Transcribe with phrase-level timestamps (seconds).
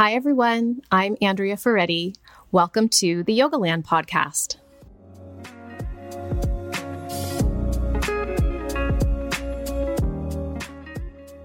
[0.00, 0.80] Hi, everyone.
[0.90, 2.14] I'm Andrea Ferretti.
[2.52, 4.56] Welcome to the Yogaland podcast.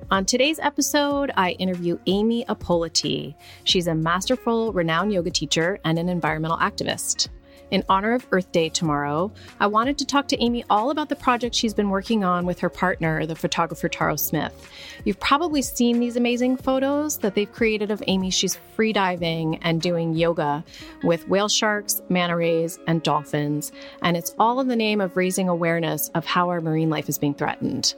[0.09, 3.35] On today's episode, I interview Amy Ippoliti.
[3.65, 7.27] She's a masterful, renowned yoga teacher and an environmental activist.
[7.71, 11.15] In honor of Earth Day tomorrow, I wanted to talk to Amy all about the
[11.15, 14.69] project she's been working on with her partner, the photographer Taro Smith.
[15.03, 18.29] You've probably seen these amazing photos that they've created of Amy.
[18.29, 20.63] She's freediving and doing yoga
[21.03, 23.71] with whale sharks, manta rays, and dolphins.
[24.03, 27.17] And it's all in the name of raising awareness of how our marine life is
[27.17, 27.95] being threatened.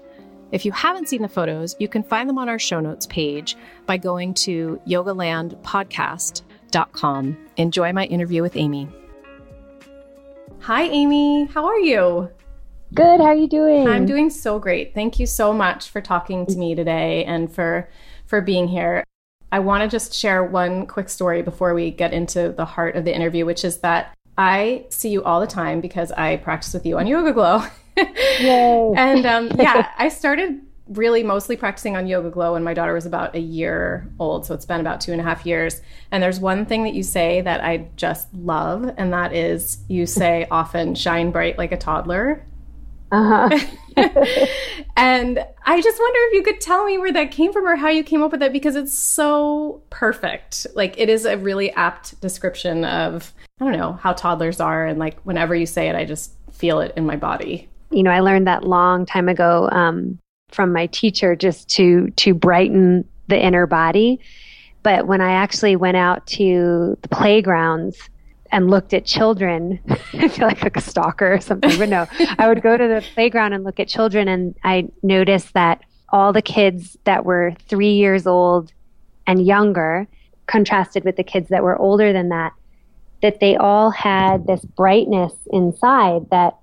[0.54, 3.58] If you haven't seen the photos, you can find them on our show notes page
[3.86, 7.38] by going to yogalandpodcast.com.
[7.58, 8.88] Enjoy my interview with Amy.
[10.62, 11.46] Hi, Amy.
[11.46, 12.30] How are you?
[12.94, 13.20] Good.
[13.20, 13.88] How are you doing?
[13.88, 14.94] I'm doing so great.
[14.94, 17.90] Thank you so much for talking to me today and for
[18.26, 19.04] for being here.
[19.52, 23.06] I want to just share one quick story before we get into the heart of
[23.06, 26.86] the interview, which is that I see you all the time because I practice with
[26.86, 27.70] you on YogaGlo.
[28.40, 28.94] Yay.
[28.96, 33.35] and um, yeah, I started really mostly practicing on YogaGlo when my daughter was about
[33.35, 34.46] a year old.
[34.46, 35.82] So it's been about two and a half years.
[36.12, 40.05] And there's one thing that you say that I just love, and that is you
[40.05, 42.46] say often, shine bright like a toddler.
[43.12, 43.49] Uh-huh.
[44.98, 47.90] and I just wonder if you could tell me where that came from or how
[47.90, 50.68] you came up with it because it's so perfect.
[50.76, 54.85] Like it is a really apt description of, I don't know, how toddlers are.
[54.85, 57.70] And like whenever you say it, I just feel it in my body.
[57.91, 60.20] You know, I learned that long time ago um,
[60.51, 64.19] from my teacher just to to brighten the inner body.
[64.84, 67.97] But when I actually went out to the playgrounds
[68.51, 69.79] and looked at children,
[70.13, 71.78] I feel like, like a stalker or something.
[71.78, 72.07] But no,
[72.38, 76.31] I would go to the playground and look at children, and I noticed that all
[76.31, 78.72] the kids that were three years old
[79.25, 80.07] and younger,
[80.45, 82.53] contrasted with the kids that were older than that,
[83.22, 86.56] that they all had this brightness inside that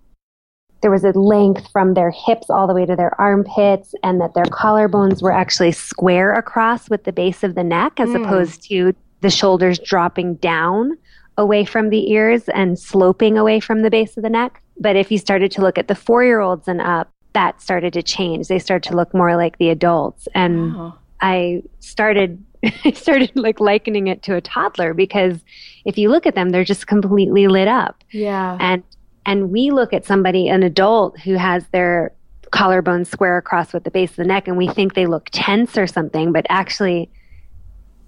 [0.84, 4.34] there was a length from their hips all the way to their armpits, and that
[4.34, 8.22] their collarbones were actually square across with the base of the neck as mm.
[8.22, 10.92] opposed to the shoulders dropping down
[11.38, 14.60] away from the ears and sloping away from the base of the neck.
[14.78, 17.94] But if you started to look at the four year olds and up, that started
[17.94, 18.48] to change.
[18.48, 20.28] They started to look more like the adults.
[20.34, 20.98] And wow.
[21.22, 22.44] I started
[22.84, 25.42] I started like likening it to a toddler because
[25.86, 28.04] if you look at them, they're just completely lit up.
[28.10, 28.58] Yeah.
[28.60, 28.82] And
[29.26, 32.12] and we look at somebody, an adult who has their
[32.50, 35.76] collarbone square across with the base of the neck, and we think they look tense
[35.76, 37.10] or something, but actually,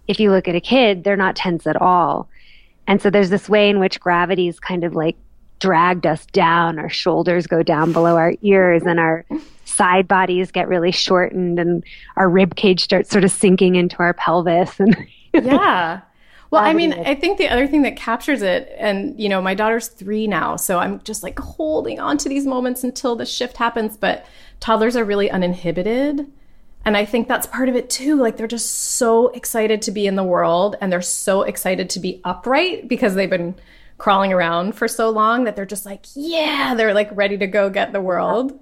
[0.06, 2.28] if you look at a kid, they're not tense at all.
[2.87, 5.16] And so there's this way in which gravity is kind of like
[5.59, 6.78] dragged us down.
[6.78, 9.25] Our shoulders go down below our ears, and our
[9.65, 11.83] side bodies get really shortened, and
[12.16, 14.78] our rib cage starts sort of sinking into our pelvis.
[14.78, 14.97] And
[15.34, 16.03] yeah.
[16.51, 19.55] Well, I mean, I think the other thing that captures it, and you know, my
[19.55, 23.57] daughter's three now, so I'm just like holding on to these moments until the shift
[23.57, 23.97] happens.
[23.97, 24.27] But
[24.61, 26.31] toddlers are really uninhibited.
[26.84, 28.15] And I think that's part of it too.
[28.15, 32.01] Like they're just so excited to be in the world and they're so excited to
[32.01, 33.57] be upright because they've been
[33.99, 37.71] crawling around for so long that they're just like, yeah, they're like ready to go
[37.71, 38.57] get the world.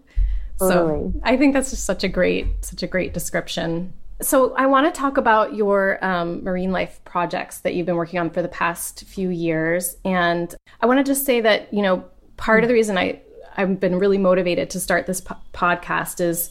[0.59, 1.13] Totally.
[1.13, 3.93] So I think that's just such a great, such a great description.
[4.23, 8.21] So I want to talk about your um, marine life projects that you've been working
[8.21, 12.05] on for the past few years, and I want to just say that you know
[12.37, 13.21] part of the reason I
[13.57, 16.51] I've been really motivated to start this po- podcast is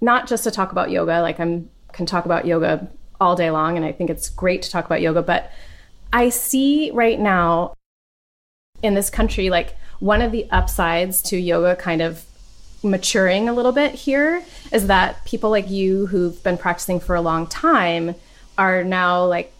[0.00, 1.20] not just to talk about yoga.
[1.20, 2.90] Like I'm can talk about yoga
[3.20, 5.22] all day long, and I think it's great to talk about yoga.
[5.22, 5.50] But
[6.12, 7.74] I see right now
[8.82, 12.24] in this country like one of the upsides to yoga kind of
[12.82, 17.20] maturing a little bit here is that people like you who've been practicing for a
[17.20, 18.14] long time
[18.58, 19.52] are now like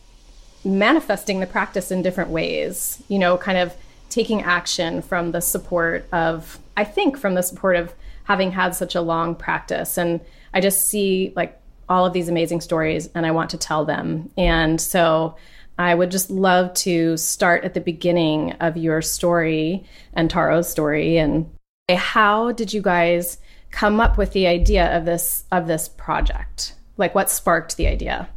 [0.64, 3.74] manifesting the practice in different ways, you know, kind of
[4.08, 7.94] taking action from the support of, I think, from the support of
[8.24, 9.96] having had such a long practice.
[9.96, 10.20] And
[10.54, 11.58] I just see like
[11.88, 14.30] all of these amazing stories and I want to tell them.
[14.36, 15.36] And so
[15.78, 21.18] I would just love to start at the beginning of your story and Taro's story
[21.18, 21.50] and
[21.90, 23.38] how did you guys
[23.70, 26.74] come up with the idea of this of this project?
[26.96, 28.28] Like what sparked the idea?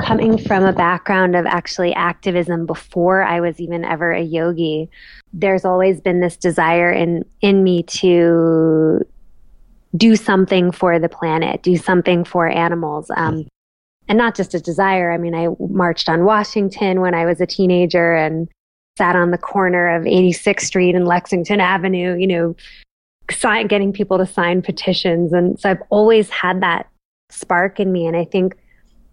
[0.00, 4.88] Coming from a background of actually activism before I was even ever a yogi,
[5.32, 9.04] there's always been this desire in in me to
[9.96, 13.10] do something for the planet, do something for animals.
[13.16, 13.48] Um,
[14.08, 15.12] and not just a desire.
[15.12, 18.48] I mean, I marched on Washington when I was a teenager and
[19.00, 22.54] sat on the corner of 86th Street and Lexington Avenue, you know,
[23.30, 25.32] sign, getting people to sign petitions.
[25.32, 26.86] And so I've always had that
[27.30, 28.06] spark in me.
[28.06, 28.58] And I think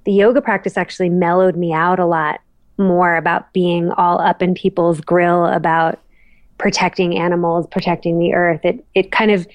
[0.04, 2.42] the yoga practice actually mellowed me out a lot
[2.78, 6.02] more about being all up in people's grill about
[6.58, 8.66] protecting animals, protecting the earth.
[8.66, 9.48] It it kind of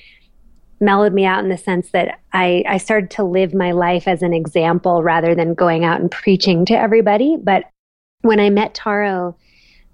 [0.80, 4.22] mellowed me out in the sense that I, I started to live my life as
[4.22, 7.36] an example rather than going out and preaching to everybody.
[7.36, 7.64] But
[8.22, 9.36] when I met Taro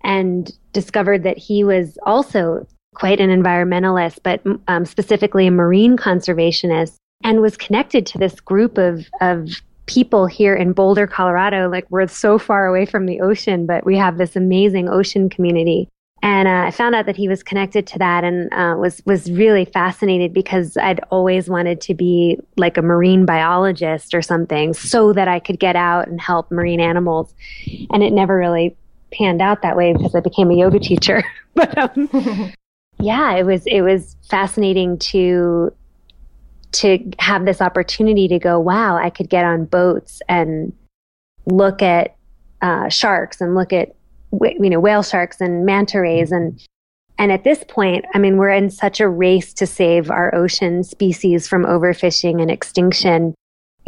[0.08, 6.96] and discovered that he was also quite an environmentalist, but um, specifically a marine conservationist,
[7.22, 9.50] and was connected to this group of, of
[9.86, 11.68] people here in Boulder, Colorado.
[11.68, 15.88] Like we're so far away from the ocean, but we have this amazing ocean community.
[16.22, 19.30] And uh, I found out that he was connected to that, and uh, was was
[19.30, 25.12] really fascinated because I'd always wanted to be like a marine biologist or something, so
[25.12, 27.32] that I could get out and help marine animals.
[27.92, 28.76] And it never really
[29.12, 31.22] panned out that way because I became a yoga teacher.
[31.54, 32.08] but um,
[33.00, 35.72] yeah, it was it was fascinating to
[36.70, 40.72] to have this opportunity to go, wow, I could get on boats and
[41.46, 42.16] look at
[42.60, 43.94] uh, sharks and look at
[44.42, 46.60] you know whale sharks and manta rays and
[47.20, 50.84] and at this point, I mean, we're in such a race to save our ocean
[50.84, 53.34] species from overfishing and extinction.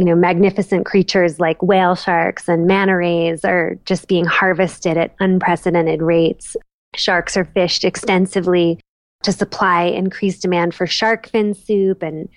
[0.01, 5.15] You know, magnificent creatures like whale sharks and manta rays are just being harvested at
[5.21, 6.57] unprecedented rates.
[6.97, 8.81] Sharks are fished extensively
[9.25, 12.31] to supply increased demand for shark fin soup and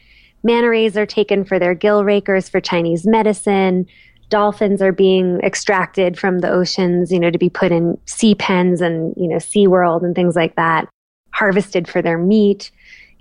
[0.43, 3.87] Manta rays are taken for their gill rakers for Chinese medicine.
[4.29, 8.81] Dolphins are being extracted from the oceans, you know, to be put in sea pens
[8.81, 10.89] and, you know, Sea World and things like that,
[11.33, 12.71] harvested for their meat,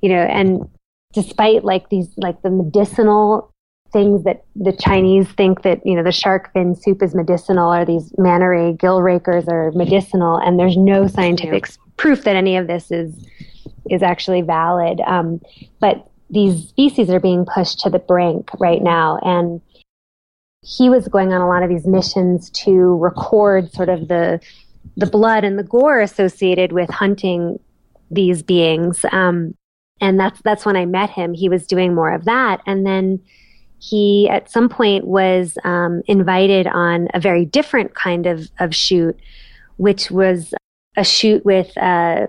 [0.00, 0.68] you know, and
[1.12, 3.51] despite like these, like the medicinal
[3.92, 7.84] things that the Chinese think that, you know, the shark fin soup is medicinal or
[7.84, 10.36] these manta ray gill rakers are medicinal.
[10.38, 13.26] And there's no scientific proof that any of this is,
[13.90, 15.00] is actually valid.
[15.06, 15.40] Um,
[15.80, 19.18] but these species are being pushed to the brink right now.
[19.22, 19.60] And
[20.62, 24.40] he was going on a lot of these missions to record sort of the
[24.96, 27.58] the blood and the gore associated with hunting
[28.10, 29.04] these beings.
[29.12, 29.54] Um,
[30.00, 31.34] and that's that's when I met him.
[31.34, 33.20] He was doing more of that, and then
[33.82, 39.18] he at some point was um, invited on a very different kind of of shoot,
[39.76, 40.54] which was
[40.96, 42.28] a shoot with uh,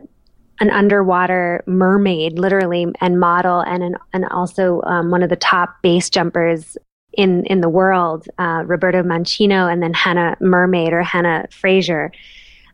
[0.60, 5.80] an underwater mermaid, literally, and model, and an, and also um, one of the top
[5.84, 6.76] base jumpers
[7.14, 12.12] in in the world, uh, Roberto Mancino, and then Hannah Mermaid or Hannah Fraser.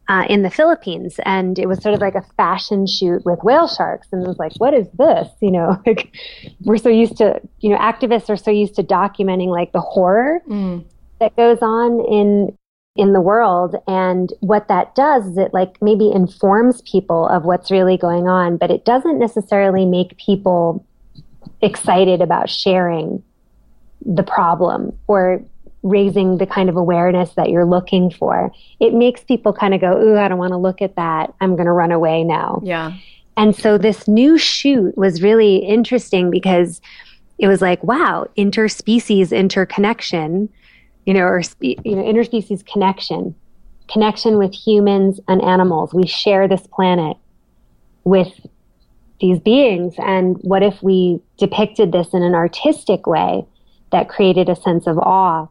[0.10, 3.68] Uh, in the Philippines, and it was sort of like a fashion shoot with whale
[3.68, 5.28] sharks, and it was like, what is this?
[5.40, 6.12] You know, like
[6.62, 10.42] we're so used to, you know, activists are so used to documenting like the horror
[10.50, 10.84] mm.
[11.20, 12.58] that goes on in
[12.96, 13.76] in the world.
[13.88, 18.58] And what that does is it like maybe informs people of what's really going on,
[18.58, 20.86] but it doesn't necessarily make people
[21.62, 23.24] excited about sharing
[24.06, 25.44] the problem or
[25.84, 28.52] raising the kind of awareness that you're looking for.
[28.80, 31.34] It makes people kind of go, Ooh, I don't want to look at that.
[31.40, 32.62] I'm going to run away now.
[32.64, 32.94] Yeah.
[33.38, 36.82] And so this new shoot was really interesting because
[37.38, 40.50] it was like, wow, interspecies interconnection
[41.10, 43.34] you know, or you know, interspecies connection,
[43.92, 45.92] connection with humans and animals.
[45.92, 47.18] We share this planet
[48.04, 48.28] with
[49.20, 49.96] these beings.
[49.98, 53.44] And what if we depicted this in an artistic way
[53.92, 55.48] that created a sense of awe?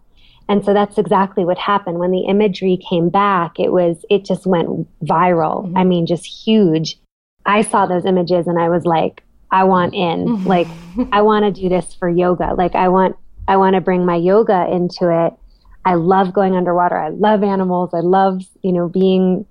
[0.49, 1.99] And so that's exactly what happened.
[1.99, 5.67] When the imagery came back, it was, it just went viral.
[5.67, 5.77] Mm-hmm.
[5.77, 6.99] I mean, just huge.
[7.45, 10.27] I saw those images and I was like, I want in.
[10.27, 10.47] Mm-hmm.
[10.47, 10.69] Like,
[11.13, 12.55] I want to do this for yoga.
[12.55, 15.35] Like, I want, I want to bring my yoga into it
[15.89, 16.99] I love going underwater.
[16.99, 17.95] I love animals.
[17.95, 19.47] I love, you know, being,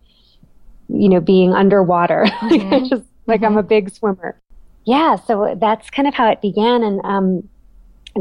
[0.87, 2.25] you know, being underwater.
[2.37, 2.69] Mm-hmm.
[2.69, 3.53] like just like mm-hmm.
[3.53, 4.39] I'm a big swimmer.
[4.85, 5.15] Yeah.
[5.15, 6.83] So that's kind of how it began.
[6.83, 7.49] And, um,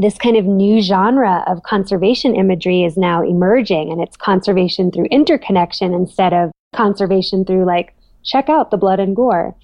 [0.00, 5.06] this kind of new genre of conservation imagery is now emerging and it's conservation through
[5.06, 9.54] interconnection instead of conservation through like, check out the blood and gore.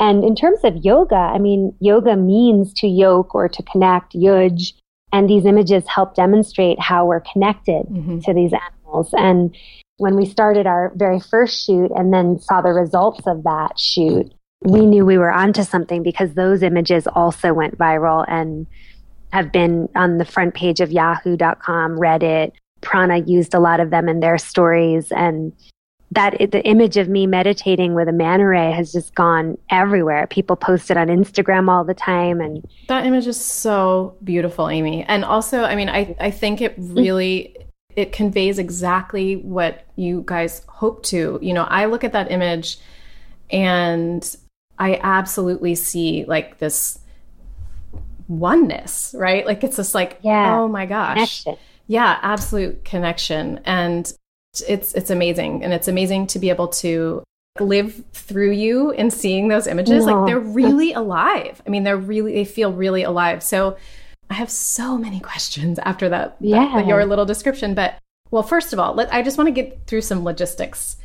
[0.00, 4.72] And in terms of yoga, I mean, yoga means to yoke or to connect, yuj,
[5.12, 8.18] and these images help demonstrate how we're connected mm-hmm.
[8.20, 9.10] to these animals.
[9.12, 9.54] And
[9.98, 14.32] when we started our very first shoot and then saw the results of that shoot,
[14.62, 18.66] we knew we were onto something because those images also went viral and
[19.32, 22.52] have been on the front page of yahoo.com, Reddit.
[22.80, 25.10] Prana used a lot of them in their stories.
[25.12, 25.52] And
[26.12, 30.26] that the image of me meditating with a manta ray has just gone everywhere.
[30.26, 35.04] People post it on Instagram all the time, and that image is so beautiful, Amy.
[35.04, 36.94] And also, I mean, I I think it mm.
[36.94, 37.56] really
[37.96, 41.38] it conveys exactly what you guys hope to.
[41.40, 42.78] You know, I look at that image,
[43.50, 44.36] and
[44.78, 46.98] I absolutely see like this
[48.28, 49.46] oneness, right?
[49.46, 50.58] Like it's just like, yeah.
[50.58, 51.64] oh my gosh, connection.
[51.86, 54.12] yeah, absolute connection, and
[54.68, 57.22] It's it's amazing and it's amazing to be able to
[57.60, 61.62] live through you and seeing those images like they're really alive.
[61.66, 63.42] I mean, they're really they feel really alive.
[63.42, 63.76] So
[64.30, 66.76] I have so many questions after that, yeah.
[66.76, 67.98] That, your little description, but
[68.30, 70.96] well, first of all, let, I just want to get through some logistics.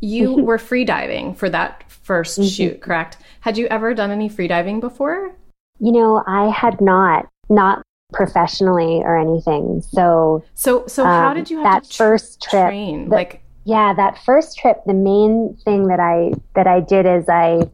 [0.00, 2.48] You were free diving for that 1st mm-hmm.
[2.48, 3.16] shoot, correct?
[3.40, 5.34] Had you ever done any free diving before?
[5.80, 7.82] You know, I had not, not
[8.12, 9.82] professionally or anything.
[9.82, 12.68] So, so, so um, how did you that tr- first trip?
[12.68, 13.08] Train?
[13.08, 14.82] The, like, yeah, that first trip.
[14.86, 17.68] The main thing that I that I did is I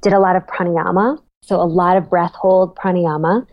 [0.00, 3.46] did a lot of pranayama, so a lot of breath hold pranayama,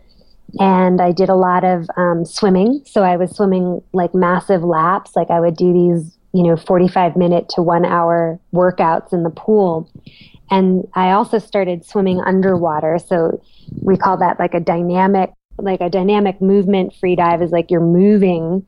[0.60, 2.82] and I did a lot of um, swimming.
[2.86, 5.16] So I was swimming like massive laps.
[5.16, 9.30] Like I would do these, you know, 45 minute to one hour workouts in the
[9.30, 9.90] pool.
[10.52, 12.98] And I also started swimming underwater.
[12.98, 13.42] So
[13.80, 17.80] we call that like a dynamic, like a dynamic movement free dive is like you're
[17.80, 18.66] moving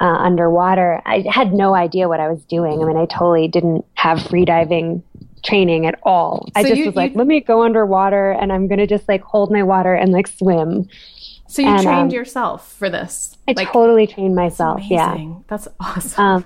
[0.00, 1.02] uh, underwater.
[1.04, 2.80] I had no idea what I was doing.
[2.80, 5.02] I mean, I totally didn't have free diving
[5.42, 6.46] training at all.
[6.54, 8.86] So I just you, was like, you, let me go underwater and I'm going to
[8.86, 10.88] just like hold my water and like swim.
[11.48, 13.36] So you and, trained um, yourself for this?
[13.48, 14.78] I like, totally trained myself.
[14.78, 15.34] That's yeah.
[15.48, 16.24] That's awesome.
[16.24, 16.44] Um,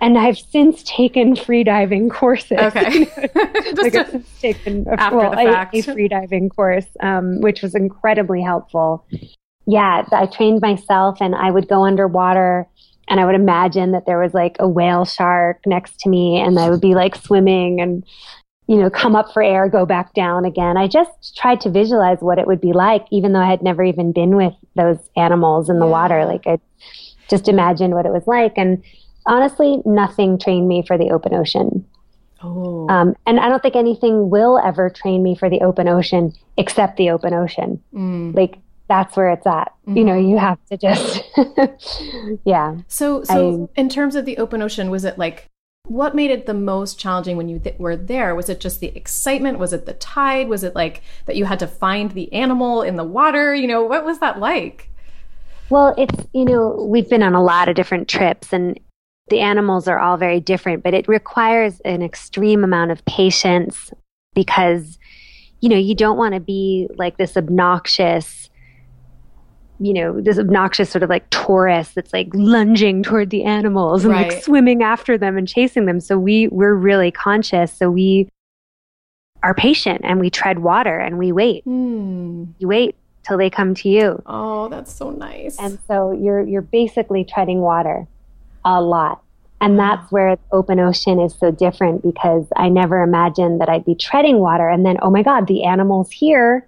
[0.00, 2.58] and I've since taken free diving courses.
[2.58, 3.00] Okay.
[3.74, 5.38] like I've since taken a, after well.
[5.38, 9.06] A, a free diving course, um, which was incredibly helpful.
[9.66, 12.66] Yeah, I trained myself and I would go underwater
[13.08, 16.58] and I would imagine that there was like a whale shark next to me and
[16.58, 18.04] I would be like swimming and
[18.70, 22.18] you know come up for air go back down again i just tried to visualize
[22.20, 25.68] what it would be like even though i had never even been with those animals
[25.68, 25.90] in the yeah.
[25.90, 26.56] water like i
[27.28, 28.80] just imagined what it was like and
[29.30, 31.86] honestly nothing trained me for the open ocean
[32.42, 32.86] oh.
[32.88, 36.98] Um, and i don't think anything will ever train me for the open ocean except
[36.98, 38.34] the open ocean mm.
[38.34, 38.58] like
[38.90, 39.72] that's where it's at.
[39.86, 39.96] Mm-hmm.
[39.96, 41.22] You know, you have to just,
[42.44, 42.78] yeah.
[42.88, 45.46] So, so I, in terms of the open ocean, was it like,
[45.86, 48.34] what made it the most challenging when you th- were there?
[48.34, 49.60] Was it just the excitement?
[49.60, 50.48] Was it the tide?
[50.48, 53.54] Was it like that you had to find the animal in the water?
[53.54, 54.90] You know, what was that like?
[55.70, 58.78] Well, it's, you know, we've been on a lot of different trips and
[59.30, 63.92] the animals are all very different, but it requires an extreme amount of patience
[64.34, 64.98] because,
[65.60, 68.50] you know, you don't want to be like this obnoxious,
[69.78, 74.12] you know, this obnoxious sort of like tourist that's like lunging toward the animals and
[74.12, 74.32] right.
[74.32, 76.00] like swimming after them and chasing them.
[76.00, 77.72] So we we're really conscious.
[77.72, 78.28] So we
[79.42, 81.64] are patient and we tread water and we wait.
[81.64, 82.52] Mm.
[82.58, 82.96] You wait
[83.26, 84.20] till they come to you.
[84.26, 85.56] Oh, that's so nice.
[85.58, 88.08] And so you're you're basically treading water
[88.64, 89.22] a lot.
[89.60, 93.94] And that's where open ocean is so different because I never imagined that I'd be
[93.94, 96.66] treading water and then, oh my God, the animal's here.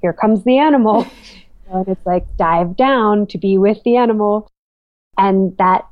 [0.00, 1.06] Here comes the animal.
[1.70, 4.48] and it's like dive down to be with the animal.
[5.18, 5.86] And that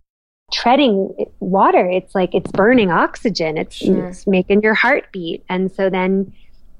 [0.51, 3.59] treading water, it's like it's burning oxygen.
[3.59, 4.09] It's, sure.
[4.09, 5.45] it's making your heart beat.
[5.51, 6.33] And so then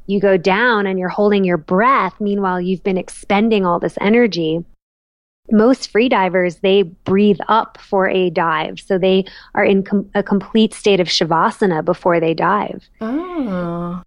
[0.07, 2.15] you go down and you're holding your breath.
[2.19, 4.65] Meanwhile, you've been expending all this energy.
[5.53, 8.81] Most free divers, they breathe up for a dive.
[8.81, 12.89] So they are in com- a complete state of shavasana before they dive.
[13.01, 14.03] Oh.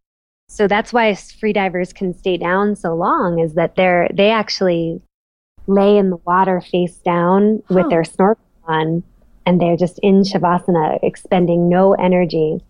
[0.48, 5.02] So that's why freedivers can stay down so long is that they're they actually
[5.66, 9.04] lay in the water face down with their snorkel on
[9.46, 12.62] and they're just in shavasana expending no energy.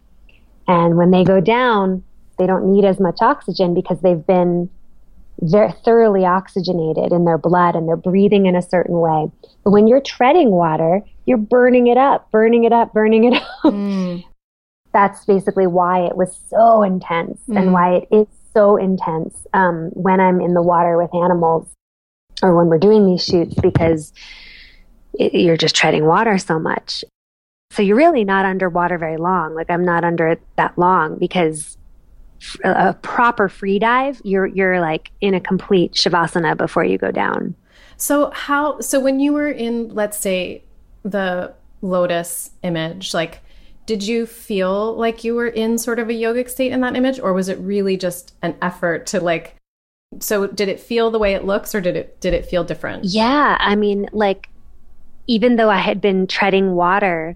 [0.67, 2.03] And when they go down,
[2.37, 4.69] they don't need as much oxygen because they've been
[5.41, 9.31] very thoroughly oxygenated in their blood and they're breathing in a certain way.
[9.63, 13.73] But when you're treading water, you're burning it up, burning it up, burning it up.
[13.73, 14.23] Mm
[14.93, 17.57] that's basically why it was so intense mm.
[17.57, 21.67] and why it is so intense um, when I'm in the water with animals
[22.41, 24.13] or when we're doing these shoots because
[25.13, 27.03] it, you're just treading water so much.
[27.71, 29.55] So you're really not underwater very long.
[29.55, 31.77] Like I'm not under it that long because
[32.63, 37.55] a, proper free dive, you're you're like in a complete shavasana before you go down.
[37.97, 40.63] So how so when you were in let's say
[41.03, 43.41] the lotus image like
[43.85, 47.19] did you feel like you were in sort of a yogic state in that image
[47.19, 49.57] or was it really just an effort to like
[50.19, 53.03] so did it feel the way it looks or did it did it feel different
[53.03, 54.47] yeah i mean like
[55.27, 57.35] even though i had been treading water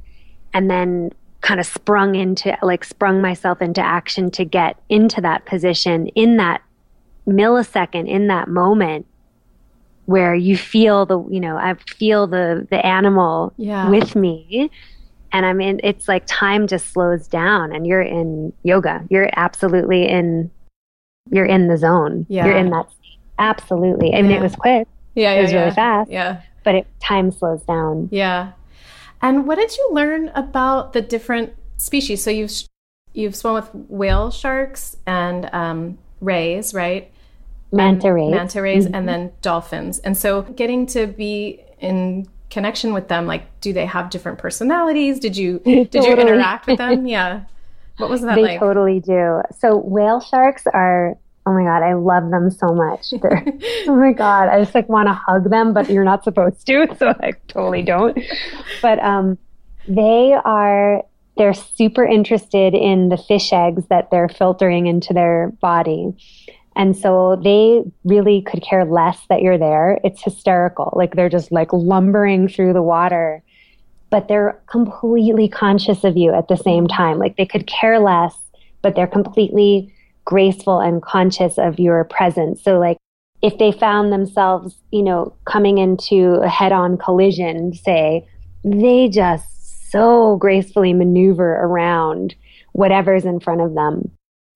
[0.53, 1.11] and then
[1.47, 6.37] kind of sprung into like sprung myself into action to get into that position in
[6.37, 6.61] that
[7.27, 9.05] millisecond in that moment
[10.05, 13.89] where you feel the you know i feel the the animal yeah.
[13.89, 14.69] with me
[15.31, 19.05] and I mean, it's like time just slows down and you're in yoga.
[19.09, 20.49] You're absolutely in,
[21.29, 22.25] you're in the zone.
[22.29, 22.45] Yeah.
[22.45, 23.19] You're in that state.
[23.37, 24.15] Absolutely.
[24.15, 24.87] I mean, it was quick.
[25.15, 25.33] Yeah.
[25.33, 26.09] It was yeah, really fast.
[26.09, 26.41] Yeah.
[26.63, 28.09] But it, time slows down.
[28.11, 28.53] Yeah.
[29.21, 32.23] And what did you learn about the different species?
[32.23, 32.51] So you've
[33.13, 37.11] you've swum with whale sharks and um, rays, right?
[37.71, 38.95] Manta rays, manta rays, mm-hmm.
[38.95, 39.99] and then dolphins.
[39.99, 45.19] And so getting to be in connection with them, like, do they have different personalities?
[45.19, 46.09] Did you did totally.
[46.09, 47.05] you interact with them?
[47.17, 47.43] Yeah.
[47.97, 48.59] What was that they like?
[48.59, 49.41] totally do.
[49.57, 51.17] So whale sharks are
[51.47, 53.13] oh my god, I love them so much.
[53.87, 56.87] oh my god, I just like want to hug them, but you're not supposed to,
[56.99, 58.19] so I totally don't.
[58.81, 59.37] But um,
[59.87, 61.03] they are
[61.37, 66.13] they're super interested in the fish eggs that they're filtering into their body.
[66.75, 69.99] And so they really could care less that you're there.
[70.03, 70.93] It's hysterical.
[70.95, 73.43] Like they're just like lumbering through the water,
[74.09, 77.19] but they're completely conscious of you at the same time.
[77.19, 78.35] Like they could care less,
[78.81, 79.93] but they're completely
[80.27, 82.61] graceful and conscious of your presence.
[82.61, 82.97] So like
[83.41, 88.27] if they found themselves, you know, coming into a head on collision, say,
[88.65, 92.35] they just so gracefully maneuver around
[92.73, 94.11] whatever's in front of them.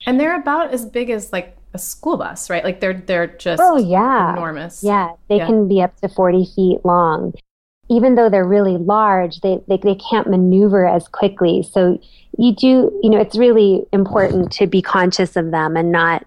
[0.06, 2.66] And they're about as big as like a school bus, right?
[2.66, 4.84] Like they're they're just oh yeah enormous.
[4.84, 5.46] Yeah, they yeah.
[5.46, 7.34] can be up to forty feet long.
[7.92, 11.62] Even though they're really large, they, they they can't maneuver as quickly.
[11.62, 12.00] So
[12.38, 16.26] you do, you know, it's really important to be conscious of them and not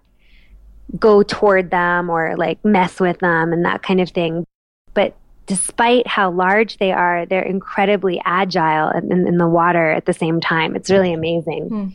[0.99, 4.45] go toward them or like mess with them and that kind of thing.
[4.93, 5.17] But
[5.47, 10.41] despite how large they are, they're incredibly agile in, in the water at the same
[10.41, 10.77] time.
[10.77, 11.69] It's really amazing.
[11.69, 11.89] Hmm.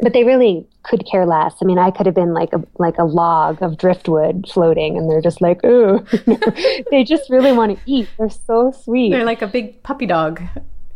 [0.00, 1.54] But they really could care less.
[1.62, 5.08] I mean, I could have been like a like a log of driftwood floating, and
[5.08, 6.04] they're just like, ooh.
[6.90, 8.08] they just really want to eat.
[8.18, 9.10] They're so sweet.
[9.10, 10.42] They're like a big puppy dog.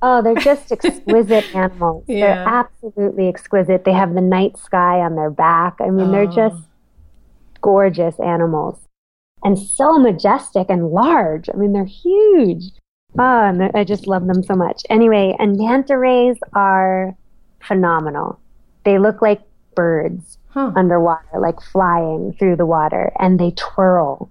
[0.03, 2.05] Oh, they're just exquisite animals.
[2.09, 2.21] Yeah.
[2.21, 3.85] They're absolutely exquisite.
[3.85, 5.77] They have the night sky on their back.
[5.81, 6.13] I mean, oh.
[6.13, 6.63] they're just
[7.61, 8.87] gorgeous animals
[9.47, 11.49] and so majestic and large.
[11.49, 12.65] I mean, they're huge.
[13.19, 14.83] Oh, and I just love them so much.
[14.91, 17.17] Anyway, and manta rays are
[17.61, 18.41] phenomenal.
[18.87, 19.43] They look like
[19.75, 20.73] birds huh.
[20.75, 24.31] underwater, like flying through the water, and they twirl.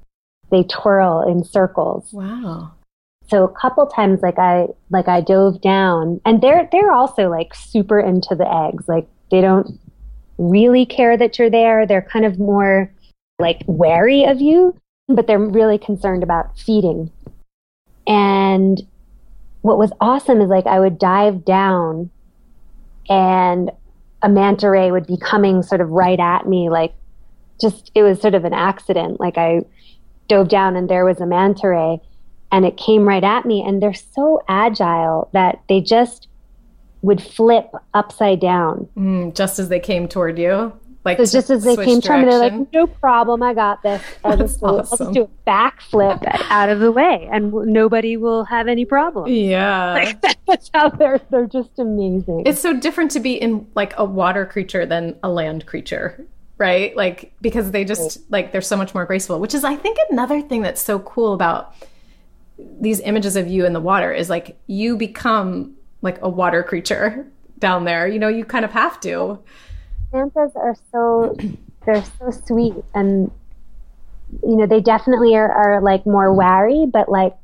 [0.49, 2.11] They twirl in circles.
[2.13, 2.71] Wow.
[3.27, 7.53] So a couple times, like I like I dove down, and they're they're also like
[7.53, 8.87] super into the eggs.
[8.87, 9.79] Like they don't
[10.37, 11.85] really care that you're there.
[11.85, 12.89] They're kind of more
[13.39, 14.73] like wary of you,
[15.09, 17.11] but they're really concerned about feeding.
[18.07, 18.81] And
[19.63, 22.09] what was awesome is like I would dive down,
[23.09, 23.71] and
[24.25, 26.93] a manta ray would be coming sort of right at me, like
[27.61, 29.19] just it was sort of an accident.
[29.19, 29.61] Like I
[30.27, 32.01] dove down, and there was a manta ray
[32.51, 33.63] and it came right at me.
[33.65, 36.27] And they're so agile that they just
[37.01, 38.87] would flip upside down.
[38.97, 40.71] Mm, just as they came toward you?
[41.05, 44.03] Like so just as they came toward me, they're like, no problem, I got this.
[44.25, 45.07] I'll, just, do, awesome.
[45.07, 49.31] I'll just do a backflip out of the way and nobody will have any problem.
[49.31, 49.93] Yeah.
[49.93, 52.43] Like, that's how they're, they're just amazing.
[52.47, 56.95] It's so different to be in like a water creature than a land creature right?
[56.95, 60.41] Like because they just like they're so much more graceful, which is I think another
[60.41, 61.75] thing that's so cool about
[62.57, 67.27] these images of you in the water is like you become like a water creature
[67.59, 68.07] down there.
[68.07, 69.39] You know, you kind of have to.
[70.15, 71.35] Mantas are so
[71.85, 73.31] they're so sweet and
[74.43, 77.35] you know, they definitely are, are like more wary, but like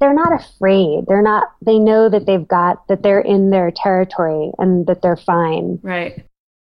[0.00, 1.04] they're not afraid.
[1.06, 5.16] They're not they know that they've got that they're in their territory and that they're
[5.16, 5.78] fine.
[5.82, 6.24] Right.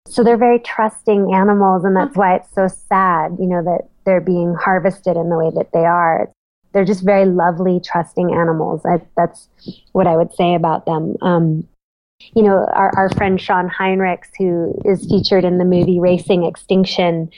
[0.08, 4.22] So they're very trusting animals and that's why it's so sad, you know, that they're
[4.22, 6.30] being harvested in the way that they are
[6.74, 8.82] they're just very lovely, trusting animals.
[8.86, 9.48] I, that's
[9.94, 11.16] what I would say about them.
[11.22, 11.66] Um,
[12.20, 17.30] you know, our, our friend Shawn Heinrichs, who is featured in the movie Racing Extinction,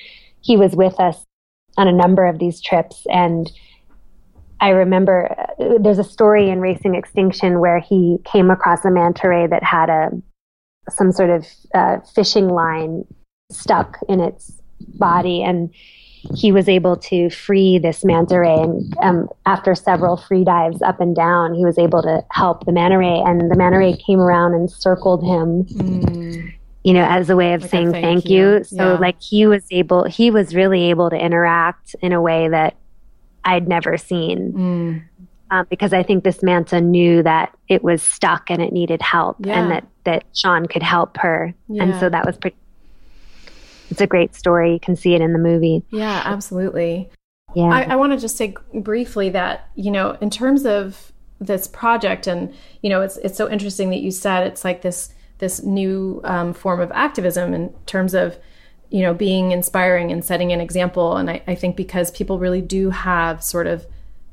[0.42, 1.24] he was with us
[1.78, 3.06] on a number of these trips.
[3.10, 3.52] And
[4.60, 9.28] I remember uh, there's a story in Racing Extinction where he came across a manta
[9.28, 10.10] ray that had a
[10.90, 13.04] some sort of uh, fishing line
[13.52, 15.70] stuck in its body, and
[16.36, 18.56] he was able to free this manta ray.
[18.56, 22.72] And um, after several free dives up and down, he was able to help the
[22.72, 23.22] manta ray.
[23.26, 25.66] And the manta ray came around and circled him.
[25.66, 26.54] Mm.
[26.84, 28.58] You know, as a way of like saying thank, thank, you.
[28.58, 28.64] you.
[28.64, 29.00] So, yeah.
[29.00, 32.76] like, he was able, he was really able to interact in a way that
[33.44, 34.54] I'd never seen.
[34.54, 35.04] Mm.
[35.50, 39.38] Um, because I think this manta knew that it was stuck and it needed help,
[39.40, 39.58] yeah.
[39.58, 41.84] and that that Shawn could help her, yeah.
[41.84, 42.58] and so that was pretty
[43.90, 44.74] it's a great story.
[44.74, 45.84] You can see it in the movie.
[45.92, 47.10] Yeah, absolutely.
[47.56, 47.70] Yeah.
[47.70, 52.28] I, I want to just say briefly that, you know, in terms of this project
[52.28, 56.22] and, you know, it's it's so interesting that you said it's like this this new
[56.24, 58.38] um, form of activism in terms of,
[58.90, 61.16] you know, being inspiring and setting an example.
[61.16, 63.86] And I, I think because people really do have sort of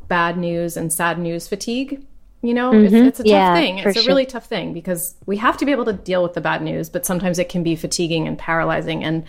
[0.09, 2.05] bad news and sad news fatigue
[2.45, 2.95] You know, mm-hmm.
[2.95, 3.79] it's, it's, a tough yeah, thing.
[3.79, 4.09] It's a sure.
[4.11, 6.91] really tough thing because we have to be able to deal with the bad news,
[6.91, 9.03] but sometimes it can be fatiguing and paralyzing.
[9.03, 9.25] And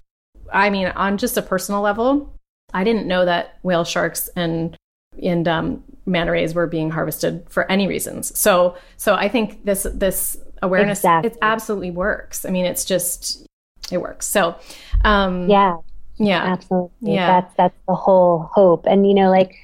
[0.55, 2.33] I mean, on just a personal level,
[2.73, 4.75] I didn't know that whale sharks and
[5.21, 8.37] and um, manta rays were being harvested for any reasons.
[8.37, 11.31] So, so I think this this awareness exactly.
[11.31, 12.45] it absolutely works.
[12.45, 13.45] I mean, it's just
[13.91, 14.25] it works.
[14.25, 14.55] So,
[15.03, 15.77] um, yeah,
[16.17, 17.13] yeah, absolutely.
[17.13, 18.85] Yeah, that's that's the whole hope.
[18.87, 19.55] And you know, like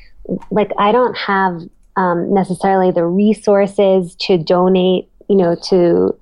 [0.52, 1.62] like I don't have
[1.96, 6.18] um, necessarily the resources to donate, you know, to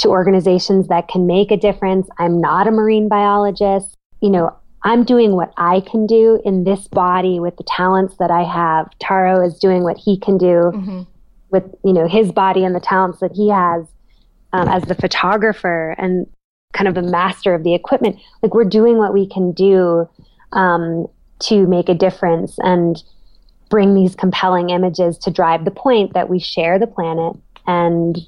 [0.00, 2.08] to organizations that can make a difference.
[2.18, 3.96] I'm not a marine biologist.
[4.20, 8.30] You know, I'm doing what I can do in this body with the talents that
[8.30, 8.90] I have.
[8.98, 11.02] Taro is doing what he can do mm-hmm.
[11.50, 13.86] with, you know, his body and the talents that he has
[14.52, 16.26] um, as the photographer and
[16.72, 18.18] kind of the master of the equipment.
[18.42, 20.08] Like we're doing what we can do
[20.52, 21.06] um,
[21.40, 22.56] to make a difference.
[22.60, 23.02] And
[23.70, 27.36] bring these compelling images to drive the point that we share the planet
[27.66, 28.18] and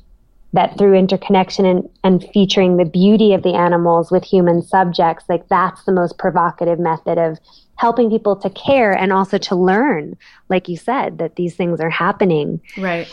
[0.52, 5.48] that through interconnection and, and featuring the beauty of the animals with human subjects, like
[5.48, 7.38] that's the most provocative method of
[7.76, 10.16] helping people to care and also to learn,
[10.48, 12.60] like you said, that these things are happening.
[12.76, 13.08] Right.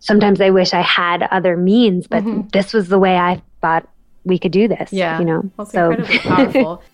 [0.00, 2.48] Sometimes I wish I had other means, but mm-hmm.
[2.52, 3.88] this was the way I thought
[4.24, 4.92] we could do this.
[4.92, 5.18] Yeah.
[5.20, 6.82] You know, well, so incredibly powerful.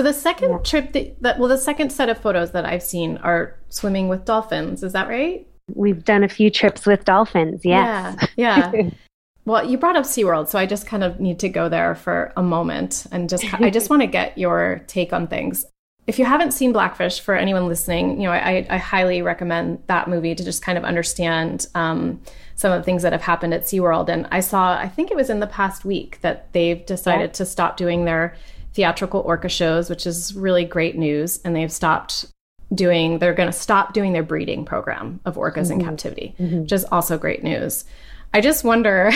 [0.00, 0.58] So the second yeah.
[0.60, 4.24] trip that, that, well, the second set of photos that I've seen are swimming with
[4.24, 4.82] dolphins.
[4.82, 5.46] Is that right?
[5.74, 7.66] We've done a few trips with dolphins.
[7.66, 8.16] Yes.
[8.38, 8.72] Yeah.
[8.72, 8.90] Yeah.
[9.44, 12.32] well, you brought up SeaWorld, so I just kind of need to go there for
[12.34, 15.66] a moment and just I just want to get your take on things.
[16.06, 20.08] If you haven't seen Blackfish, for anyone listening, you know I, I highly recommend that
[20.08, 22.22] movie to just kind of understand um,
[22.54, 24.08] some of the things that have happened at SeaWorld.
[24.08, 27.32] And I saw, I think it was in the past week that they've decided yeah.
[27.32, 28.34] to stop doing their
[28.74, 31.40] theatrical orca shows, which is really great news.
[31.44, 32.26] And they've stopped
[32.72, 35.80] doing, they're going to stop doing their breeding program of orcas mm-hmm.
[35.80, 36.62] in captivity, mm-hmm.
[36.62, 37.84] which is also great news.
[38.32, 39.10] I just wonder,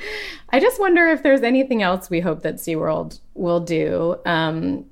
[0.50, 4.16] I just wonder if there's anything else we hope that SeaWorld will do.
[4.26, 4.84] Um,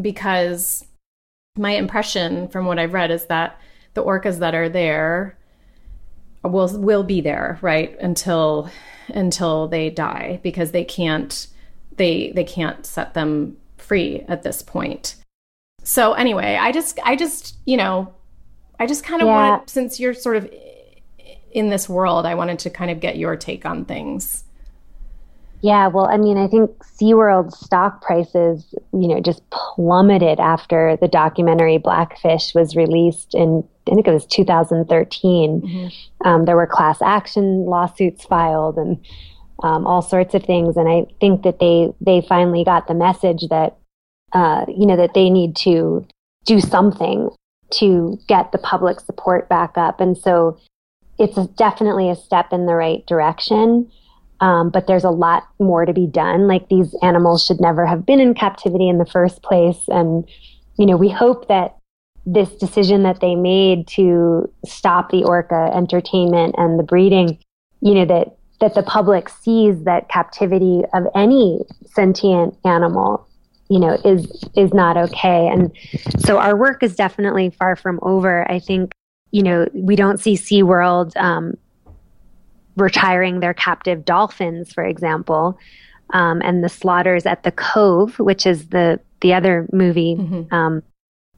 [0.00, 0.84] because
[1.56, 3.58] my impression from what I've read is that
[3.94, 5.38] the orcas that are there
[6.42, 8.70] will will be there right until
[9.08, 11.48] until they die because they can't
[11.96, 15.16] they they can't set them free at this point.
[15.82, 18.12] So anyway, I just I just, you know,
[18.78, 19.50] I just kind of yeah.
[19.50, 20.50] wanted since you're sort of
[21.56, 24.44] in this world, I wanted to kind of get your take on things.
[25.62, 31.08] Yeah, well, I mean, I think SeaWorld stock prices, you know, just plummeted after the
[31.08, 35.62] documentary Blackfish was released in, I think it was 2013.
[35.62, 36.28] Mm-hmm.
[36.28, 39.00] Um, there were class action lawsuits filed, and
[39.62, 40.76] um, all sorts of things.
[40.76, 43.76] And I think that they they finally got the message that
[44.32, 46.06] uh, you know that they need to
[46.44, 47.30] do something
[47.70, 50.00] to get the public support back up.
[50.00, 50.58] And so
[51.18, 53.90] it's definitely a step in the right direction.
[54.40, 56.46] Um, but there's a lot more to be done.
[56.46, 59.80] Like these animals should never have been in captivity in the first place.
[59.88, 60.28] And,
[60.78, 61.76] you know, we hope that
[62.26, 67.38] this decision that they made to stop the orca entertainment and the breeding,
[67.80, 73.26] you know, that that the public sees that captivity of any sentient animal
[73.68, 75.48] you know is is not okay.
[75.48, 75.72] And
[76.18, 78.50] so our work is definitely far from over.
[78.50, 78.92] I think
[79.32, 81.54] you know we don't see seaworld um,
[82.76, 85.58] retiring their captive dolphins for example
[86.10, 90.54] um, and the slaughters at the cove which is the the other movie mm-hmm.
[90.54, 90.82] um,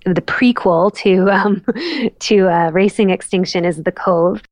[0.04, 1.64] the prequel to um,
[2.18, 4.42] to uh, racing extinction is the cove.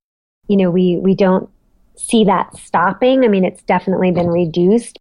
[0.48, 1.48] You know we we don't
[1.96, 3.24] see that stopping.
[3.24, 4.98] I mean, it's definitely been reduced.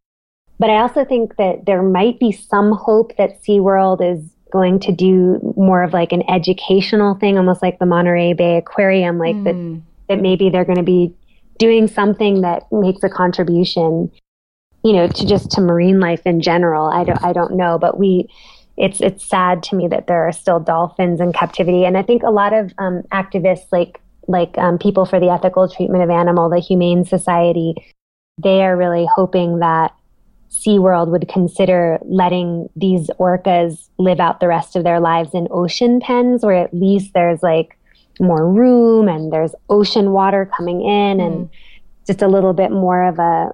[0.59, 4.91] But I also think that there might be some hope that SeaWorld is going to
[4.91, 9.43] do more of like an educational thing, almost like the Monterey Bay Aquarium, like mm.
[9.43, 9.79] that, hmm.
[10.07, 11.13] that maybe they're going to be
[11.57, 14.09] doing something that makes a contribution,
[14.83, 16.87] you know, to just to marine life in general.
[16.87, 18.29] I don't, I don't know, but we,
[18.77, 21.83] it's, it's sad to me that there are still dolphins in captivity.
[21.83, 25.69] And I think a lot of um, activists like like um, people for the ethical
[25.69, 27.75] treatment of animal, the Humane Society,
[28.41, 29.93] they are really hoping that
[30.49, 35.99] SeaWorld would consider letting these orcas live out the rest of their lives in ocean
[35.99, 37.77] pens where at least there's like
[38.19, 41.25] more room and there's ocean water coming in mm.
[41.25, 41.49] and
[42.07, 43.51] just a little bit more of a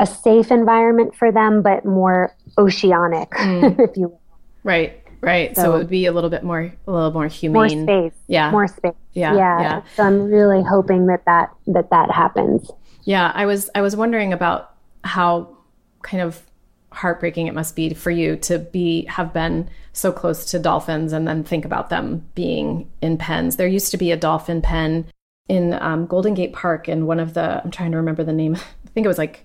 [0.00, 3.78] a safe environment for them, but more oceanic, mm.
[3.88, 4.20] if you will.
[4.64, 5.54] Right, right.
[5.56, 7.84] So, so, it would be a little bit more, a little more humane.
[7.84, 8.18] More space.
[8.26, 8.50] Yeah.
[8.50, 8.94] More space.
[9.12, 9.60] Yeah, yeah.
[9.60, 9.82] Yeah.
[9.96, 12.70] So I'm really hoping that that, that that happens.
[13.04, 13.30] Yeah.
[13.34, 15.56] I was, I was wondering about how
[16.02, 16.42] kind of
[16.92, 21.26] heartbreaking it must be for you to be, have been so close to dolphins and
[21.26, 23.56] then think about them being in pens.
[23.56, 25.06] There used to be a dolphin pen
[25.48, 28.54] in um, Golden Gate Park in one of the, I'm trying to remember the name.
[28.56, 29.44] I think it was like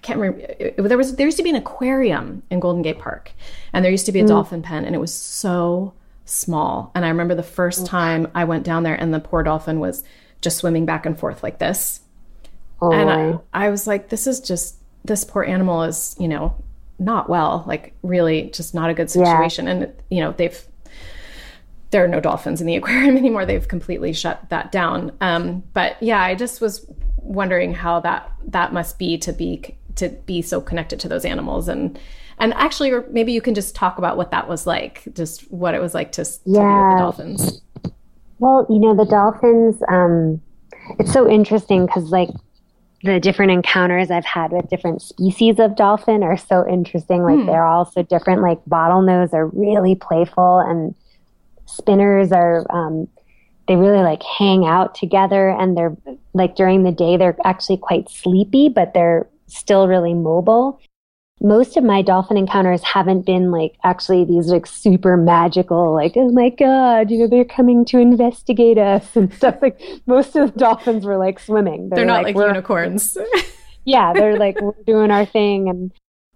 [0.00, 0.40] I can't remember.
[0.40, 3.32] It, it, there was there used to be an aquarium in Golden Gate Park,
[3.74, 4.28] and there used to be a mm.
[4.28, 5.92] dolphin pen, and it was so
[6.24, 6.90] small.
[6.94, 10.02] And I remember the first time I went down there, and the poor dolphin was
[10.40, 12.00] just swimming back and forth like this.
[12.80, 12.90] Oh.
[12.90, 16.54] And I, I was like, this is just this poor animal is you know
[16.98, 19.66] not well, like really just not a good situation.
[19.66, 19.72] Yeah.
[19.72, 20.66] And you know they've
[21.90, 23.44] there are no dolphins in the aquarium anymore.
[23.44, 25.12] They've completely shut that down.
[25.20, 26.86] Um, but yeah, I just was
[27.18, 31.68] wondering how that that must be to be to be so connected to those animals
[31.68, 31.98] and
[32.38, 35.74] and actually or maybe you can just talk about what that was like just what
[35.74, 36.60] it was like to, to yeah.
[36.60, 37.62] be with the dolphins
[38.38, 40.40] well you know the dolphins um
[40.98, 42.30] it's so interesting because like
[43.02, 47.22] the different encounters I've had with different species of dolphin are so interesting.
[47.22, 47.46] Like hmm.
[47.46, 48.42] they're all so different.
[48.42, 50.94] Like bottlenose are really playful and
[51.66, 53.08] spinners are um,
[53.68, 55.96] they really like hang out together and they're
[56.34, 60.80] like during the day they're actually quite sleepy, but they're still really mobile.
[61.42, 66.30] Most of my dolphin encounters haven't been like actually these like super magical, like, oh
[66.30, 69.56] my God, you know, they're coming to investigate us and stuff.
[69.62, 71.88] Like most of the dolphins were like swimming.
[71.88, 73.16] They're, they're not like, like unicorns.
[73.84, 75.68] yeah, they're like we're doing our thing.
[75.70, 75.92] And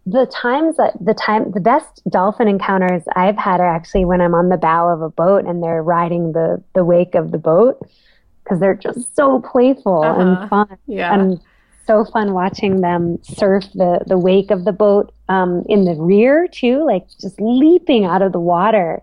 [0.07, 4.35] the times that the time the best dolphin encounters I've had are actually when I'm
[4.35, 7.79] on the bow of a boat and they're riding the the wake of the boat
[8.43, 10.21] because they're just so playful uh-huh.
[10.21, 10.79] and fun.
[10.87, 11.15] Yeah.
[11.15, 11.41] And
[11.87, 16.49] so fun watching them surf the, the wake of the boat um, in the rear
[16.49, 19.03] too, like just leaping out of the water,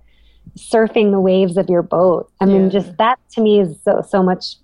[0.57, 2.31] surfing the waves of your boat.
[2.39, 2.53] I yeah.
[2.53, 4.55] mean, just that to me is so so much.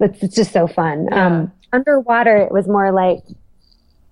[0.00, 1.08] It's, it's just so fun.
[1.10, 1.26] Yeah.
[1.26, 3.20] Um, underwater, it was more like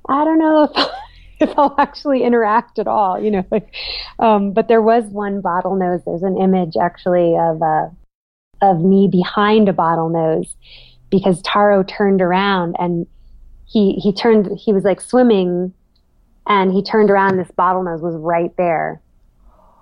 [0.09, 0.89] I don't know if.
[1.39, 3.45] if I'll actually interact at all, you know.
[3.51, 3.75] Like,
[4.19, 6.03] um, but there was one bottlenose.
[6.07, 7.89] There's an image actually of uh,
[8.63, 10.55] of me behind a bottlenose,
[11.11, 13.07] because Taro turned around and
[13.67, 15.73] he he turned he was like swimming
[16.47, 19.01] and he turned around this bottlenose was right there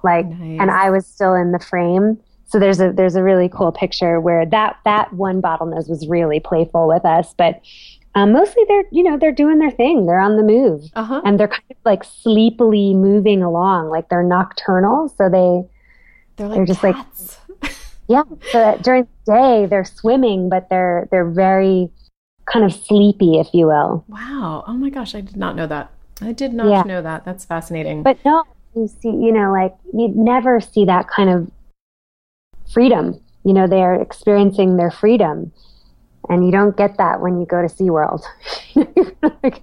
[0.03, 0.59] like nice.
[0.61, 4.21] and I was still in the frame so there's a there's a really cool picture
[4.21, 7.61] where that that one bottlenose was really playful with us but
[8.15, 11.21] um, mostly they're you know they're doing their thing they're on the move uh-huh.
[11.25, 15.69] and they're kind of like sleepily moving along like they're nocturnal so they
[16.37, 17.39] they're, like they're just cats.
[17.39, 17.44] like
[18.09, 18.23] yeah.
[18.51, 21.91] So during the day they're swimming, but they're they're very
[22.47, 24.05] kind of sleepy, if you will.
[24.09, 24.65] Wow.
[24.67, 25.91] Oh my gosh, I did not know that.
[26.21, 26.83] I did not yeah.
[26.83, 27.25] know that.
[27.25, 28.03] That's fascinating.
[28.03, 31.51] But no, you see, you know, like you'd never see that kind of
[32.73, 33.21] freedom.
[33.45, 35.53] You know, they are experiencing their freedom.
[36.31, 38.23] And you don't get that when you go to SeaWorld.
[39.43, 39.63] like,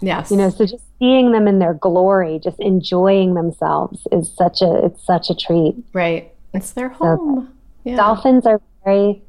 [0.00, 0.32] yes.
[0.32, 4.86] You know, so just seeing them in their glory, just enjoying themselves is such a
[4.86, 5.76] it's such a treat.
[5.92, 6.34] Right.
[6.52, 7.46] It's their home.
[7.46, 7.96] So, yeah.
[7.96, 9.22] Dolphins are very,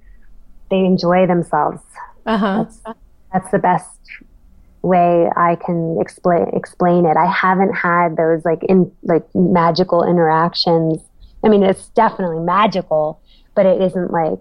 [0.69, 1.81] they enjoy themselves.
[2.25, 2.63] Uh-huh.
[2.63, 2.81] That's,
[3.33, 3.99] that's the best
[4.81, 7.15] way I can explain explain it.
[7.15, 10.99] I haven't had those like in like magical interactions.
[11.43, 13.21] I mean, it's definitely magical,
[13.55, 14.39] but it isn't like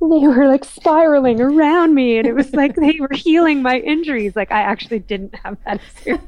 [0.00, 4.34] they were like spiraling around me and it was like they were healing my injuries.
[4.34, 6.26] Like I actually didn't have that experience.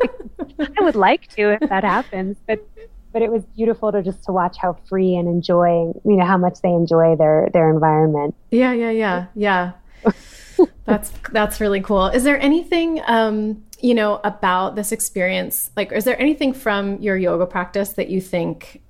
[0.78, 2.64] I would like to if that happens, but
[3.14, 6.36] but it was beautiful to just to watch how free and enjoying, you know, how
[6.36, 8.34] much they enjoy their their environment.
[8.50, 9.72] Yeah, yeah, yeah, yeah.
[10.84, 12.08] that's that's really cool.
[12.08, 15.70] Is there anything um, you know about this experience?
[15.76, 18.82] Like, is there anything from your yoga practice that you think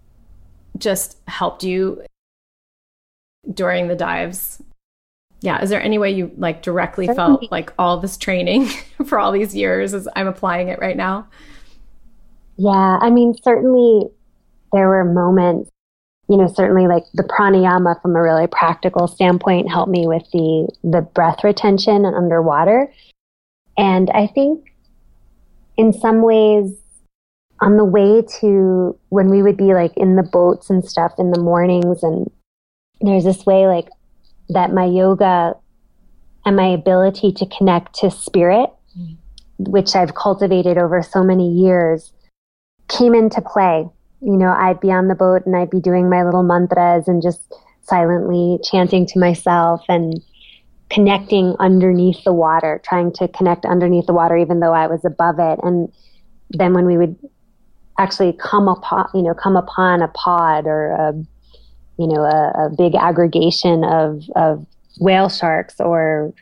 [0.78, 2.02] just helped you
[3.52, 4.62] during the dives?
[5.42, 8.70] Yeah, is there any way you like directly felt like all this training
[9.06, 11.28] for all these years as I'm applying it right now?
[12.57, 14.09] Yeah, I mean, certainly
[14.73, 15.71] there were moments,
[16.29, 20.69] you know, certainly like the pranayama from a really practical standpoint helped me with the,
[20.83, 22.93] the breath retention and underwater.
[23.77, 24.73] And I think
[25.77, 26.73] in some ways,
[27.61, 31.31] on the way to when we would be like in the boats and stuff in
[31.31, 32.31] the mornings, and
[33.01, 33.88] there's this way like
[34.51, 35.55] that my yoga
[36.45, 39.17] and my ability to connect to spirit mm.
[39.59, 42.12] which I've cultivated over so many years,
[42.88, 43.88] came into play.
[44.20, 47.23] You know, I'd be on the boat and I'd be doing my little mantras and
[47.23, 50.20] just silently chanting to myself and
[50.90, 55.38] connecting underneath the water, trying to connect underneath the water, even though I was above
[55.38, 55.59] it.
[55.62, 55.92] And
[56.51, 57.16] then when we would
[57.99, 61.12] actually come upon, you know, come upon a pod or a,
[61.99, 64.66] you know, a, a big aggregation of, of
[64.99, 66.33] whale sharks or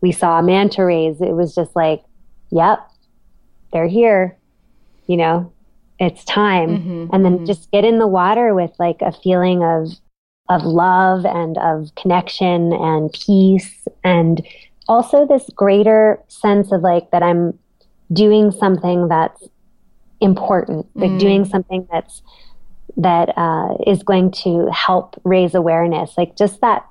[0.00, 2.02] we saw manta rays, it was just like,
[2.50, 2.78] yep,
[3.72, 4.36] they're here,
[5.06, 5.52] you know,
[5.98, 6.78] it's time.
[6.78, 7.46] Mm-hmm, and then mm-hmm.
[7.46, 9.88] just get in the water with like a feeling of,
[10.48, 14.46] of love and of connection and peace and
[14.88, 17.58] also this greater sense of like that I'm
[18.12, 19.48] doing something that's
[20.20, 21.18] important, like mm.
[21.18, 22.22] doing something that's
[22.96, 26.86] that uh, is going to help raise awareness, like just that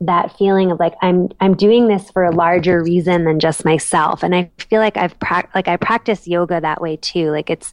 [0.00, 4.22] that feeling of like I'm I'm doing this for a larger reason than just myself.
[4.22, 7.30] And I feel like I've pra- like I practice yoga that way too.
[7.30, 7.72] Like it's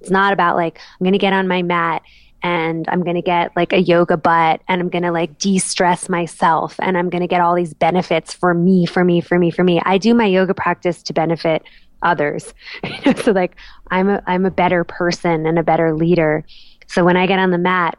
[0.00, 2.02] it's not about like I'm going to get on my mat
[2.42, 6.08] and I'm going to get like a yoga butt and I'm going to like de-stress
[6.08, 9.50] myself and I'm going to get all these benefits for me, for me, for me,
[9.50, 9.80] for me.
[9.84, 11.64] I do my yoga practice to benefit
[12.02, 12.54] others.
[13.24, 13.56] so like
[13.90, 16.44] I'm a I'm a better person and a better leader.
[16.86, 17.98] So when I get on the mat,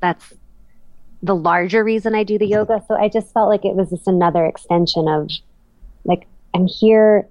[0.00, 0.32] that's
[1.22, 2.82] the larger reason I do the yoga.
[2.88, 5.30] So I just felt like it was just another extension of
[6.04, 7.28] like I'm here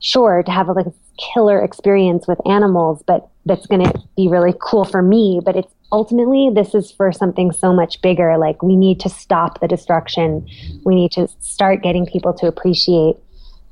[0.00, 4.54] sure to have a like killer experience with animals, but that's going to be really
[4.60, 8.76] cool for me, but it's ultimately this is for something so much bigger like we
[8.76, 10.46] need to stop the destruction.
[10.84, 13.16] We need to start getting people to appreciate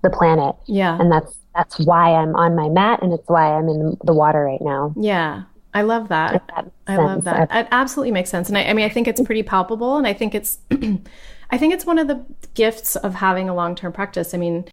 [0.03, 0.55] the planet.
[0.67, 0.99] Yeah.
[1.01, 4.43] And that's that's why I'm on my mat and it's why I'm in the water
[4.45, 4.93] right now.
[4.97, 5.45] Yeah.
[5.73, 6.43] I love that.
[6.55, 7.49] that I love that.
[7.51, 8.49] It absolutely makes sense.
[8.49, 9.97] And I, I mean, I think it's pretty palpable.
[9.97, 13.75] And I think it's, I think it's one of the gifts of having a long
[13.75, 14.35] term practice.
[14.35, 14.67] I mean,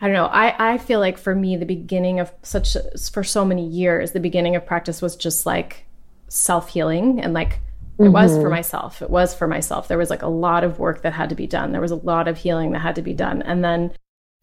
[0.00, 0.26] I don't know.
[0.26, 2.76] I, I feel like for me, the beginning of such,
[3.12, 5.86] for so many years, the beginning of practice was just like
[6.28, 7.60] self healing and like
[7.98, 8.12] it mm-hmm.
[8.12, 8.50] was for mm-hmm.
[8.50, 9.02] myself.
[9.02, 9.88] It was for myself.
[9.88, 11.72] There was like a lot of work that had to be done.
[11.72, 13.42] There was a lot of healing that had to be done.
[13.42, 13.92] And then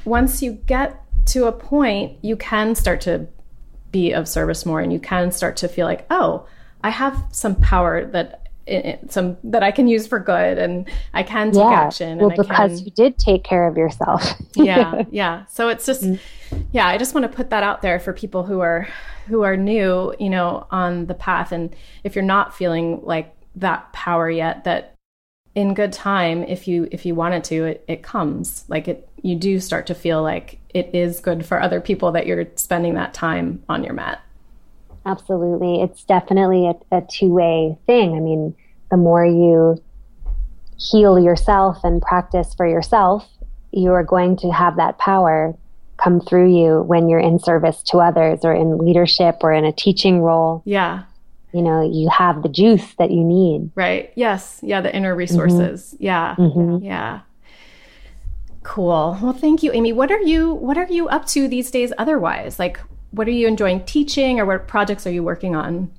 [0.03, 3.27] once you get to a point, you can start to
[3.91, 6.45] be of service more and you can start to feel like, oh,
[6.83, 8.44] I have some power that
[9.09, 11.71] some that I can use for good and I can take yeah.
[11.71, 12.17] action.
[12.17, 14.23] Well, because can, you did take care of yourself.
[14.55, 15.45] yeah, yeah.
[15.45, 16.61] So it's just, mm-hmm.
[16.71, 16.87] yeah.
[16.87, 18.87] I just want to put that out there for people who are
[19.27, 21.51] who are new, you know, on the path.
[21.51, 24.95] And if you're not feeling like that power yet, that
[25.55, 29.35] in good time if you if you wanted to it, it comes like it you
[29.35, 33.13] do start to feel like it is good for other people that you're spending that
[33.13, 34.21] time on your mat
[35.05, 35.81] absolutely.
[35.81, 38.15] It's definitely a, a two-way thing.
[38.15, 38.55] I mean
[38.91, 39.81] the more you
[40.77, 43.25] heal yourself and practice for yourself
[43.75, 45.55] you are going to have that power
[45.97, 49.71] come through you when you're in service to others or in leadership or in a
[49.71, 50.61] teaching role.
[50.65, 51.03] Yeah.
[51.53, 53.71] You know you have the juice that you need.
[53.75, 54.11] Right.
[54.15, 54.59] Yes.
[54.63, 55.93] Yeah the inner resources.
[55.93, 56.03] Mm-hmm.
[56.03, 56.35] yeah.
[56.37, 56.85] Mm-hmm.
[56.85, 57.21] yeah.
[58.63, 59.17] Cool.
[59.21, 59.93] Well thank you amy.
[59.93, 62.59] What are you what are you up to these days otherwise?
[62.59, 62.79] Like
[63.15, 65.91] what are you enjoying teaching or what projects are you working on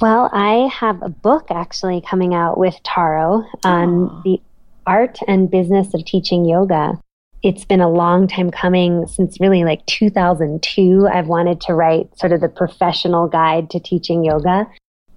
[0.00, 4.22] well i have a book actually coming out with taro on oh.
[4.24, 4.40] the
[4.86, 6.98] art and business of teaching yoga
[7.44, 11.06] it's been a long time coming since really like 2002.
[11.12, 14.66] I've wanted to write sort of the professional guide to teaching yoga.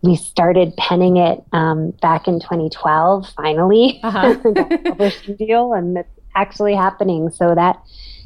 [0.03, 4.01] We started penning it um, back in 2012, finally.
[4.03, 4.35] Uh-huh.
[4.83, 7.29] publishing deal, and it's actually happening.
[7.29, 7.81] So that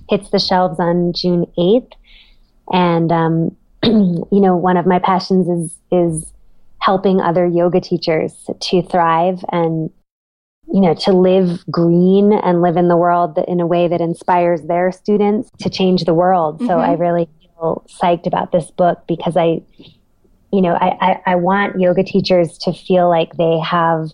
[0.09, 1.91] hits the shelves on June 8th.
[2.71, 6.33] And, um, you know, one of my passions is, is
[6.79, 9.91] helping other yoga teachers to thrive and
[10.73, 14.61] you know, to live green and live in the world in a way that inspires
[14.63, 16.57] their students to change the world.
[16.57, 16.67] Mm-hmm.
[16.67, 19.61] So I really feel psyched about this book because I,
[20.53, 24.11] you know, I, I, I want yoga teachers to feel like they have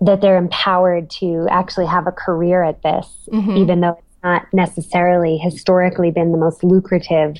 [0.00, 3.56] that they're empowered to actually have a career at this, mm-hmm.
[3.56, 7.36] even though it's not necessarily historically been the most lucrative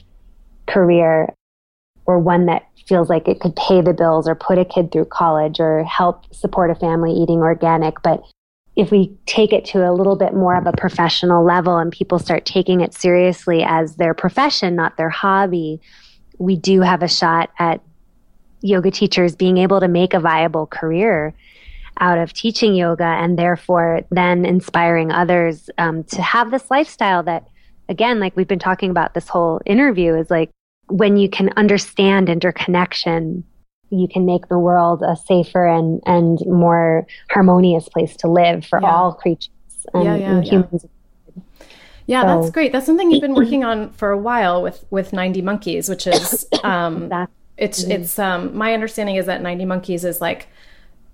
[0.67, 1.33] career
[2.07, 5.05] or one that feels like it could pay the bills or put a kid through
[5.05, 8.03] college or help support a family eating organic.
[8.03, 8.23] But
[8.75, 12.19] if we take it to a little bit more of a professional level and people
[12.19, 15.81] start taking it seriously as their profession, not their hobby,
[16.39, 17.81] we do have a shot at
[18.63, 21.35] yoga teachers being able to make a viable career
[22.01, 27.47] out of teaching yoga and therefore then inspiring others um, to have this lifestyle that
[27.89, 30.51] again like we've been talking about this whole interview is like
[30.93, 33.45] when you can understand interconnection,
[33.91, 38.81] you can make the world a safer and, and more harmonious place to live for
[38.81, 38.91] yeah.
[38.91, 39.51] all creatures
[39.95, 40.87] and, yeah, yeah, and humans.
[42.07, 42.73] Yeah, so, that's great.
[42.73, 46.47] That's something you've been working on for a while with with 90 Monkeys, which is
[46.65, 47.11] um,
[47.57, 47.93] it's mm-hmm.
[47.93, 50.49] it's um, my understanding is that 90 Monkeys is like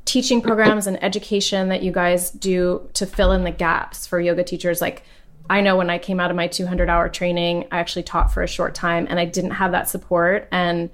[0.08, 4.42] teaching programs and education that you guys do to fill in the gaps for yoga
[4.42, 4.80] teachers.
[4.80, 5.02] Like
[5.50, 8.42] I know when I came out of my 200 hour training, I actually taught for
[8.42, 10.88] a short time and I didn't have that support and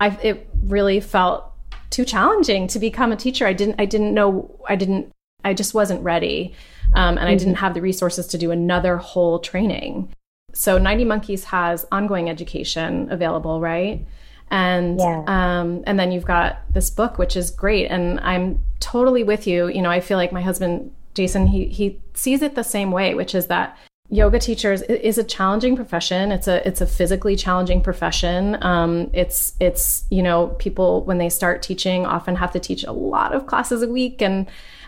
[0.00, 1.52] I it really felt
[1.90, 3.46] too challenging to become a teacher.
[3.46, 5.12] I didn't I didn't know I didn't
[5.44, 6.54] I just wasn't ready.
[6.94, 7.26] Um, and mm-hmm.
[7.26, 10.08] I didn't have the resources to do another whole training.
[10.54, 14.06] So 90 Monkeys has ongoing education available, right?
[14.50, 15.24] And yeah.
[15.26, 17.86] um, and then you've got this book, which is great.
[17.86, 19.68] And I'm totally with you.
[19.68, 23.14] You know, I feel like my husband Jason, he he sees it the same way,
[23.14, 23.76] which is that
[24.10, 26.30] yoga teachers is a challenging profession.
[26.30, 28.62] It's a it's a physically challenging profession.
[28.62, 32.92] Um, it's it's you know people when they start teaching often have to teach a
[32.92, 34.46] lot of classes a week and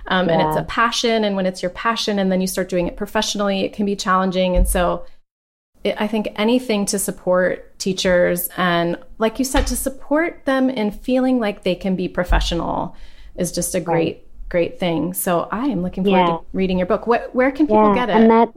[0.08, 0.34] um, yeah.
[0.34, 1.24] and it's a passion.
[1.24, 3.96] And when it's your passion and then you start doing it professionally, it can be
[3.96, 4.56] challenging.
[4.56, 5.04] And so
[5.86, 10.90] it, I think anything to support teachers and, like you said, to support them in
[10.90, 12.96] feeling like they can be professional
[13.36, 14.24] is just a great, right.
[14.48, 15.14] great thing.
[15.14, 16.36] So I am looking forward yeah.
[16.38, 17.06] to reading your book.
[17.06, 18.16] Where, where can people yeah, get it?
[18.16, 18.48] And that,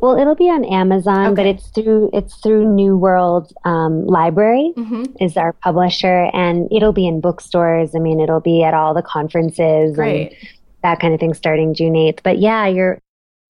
[0.00, 1.34] well, it'll be on Amazon, okay.
[1.34, 5.04] but it's through it's through New World um, Library mm-hmm.
[5.20, 7.94] is our publisher, and it'll be in bookstores.
[7.94, 9.96] I mean, it'll be at all the conferences.
[9.96, 10.32] Great.
[10.32, 10.50] And,
[10.86, 12.20] that kind of thing starting June 8th.
[12.22, 13.00] But yeah, you're,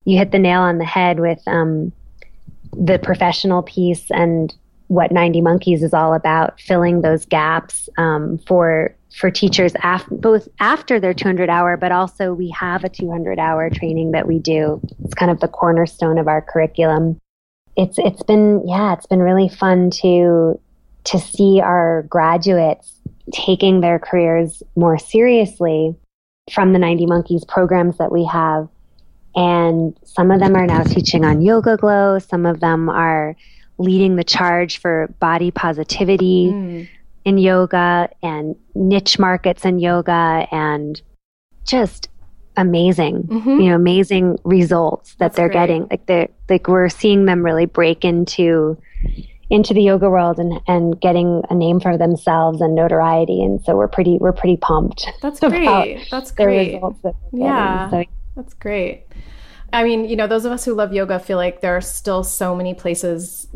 [0.05, 1.93] you hit the nail on the head with, um,
[2.73, 4.55] the professional piece and
[4.89, 10.49] what 90 Monkeys is all about, filling those gaps, um, for, for teachers af- both
[10.61, 14.81] after their 200 hour, but also we have a 200 hour training that we do.
[15.05, 17.21] It's kind of the cornerstone of our curriculum.
[17.77, 20.61] It's, it's been, yeah, it's been really fun to,
[21.05, 22.93] to see our graduates
[23.33, 25.97] taking their careers more seriously
[26.53, 28.69] from the 90 Monkeys programs that we have.
[29.37, 32.27] And some of them are now teaching on YogaGlo.
[32.27, 33.37] Some of them are
[33.79, 36.89] leading the charge for body positivity mm.
[37.25, 41.01] in yoga and niche markets in yoga and
[41.67, 42.09] just
[42.57, 43.61] amazing, mm-hmm.
[43.61, 45.55] you know, amazing results that That's they're great.
[45.55, 45.87] getting.
[45.91, 48.79] Like they're like we're seeing them really break into
[49.51, 53.43] into the yoga world and, and getting a name for themselves and notoriety.
[53.43, 55.09] And so we're pretty, we're pretty pumped.
[55.23, 56.09] That's great.
[56.11, 56.81] That's great.
[56.81, 57.91] That yeah.
[57.91, 58.05] So,
[58.37, 59.07] that's great.
[59.73, 62.23] I mean, you know, those of us who love yoga feel like there are still
[62.23, 63.49] so many places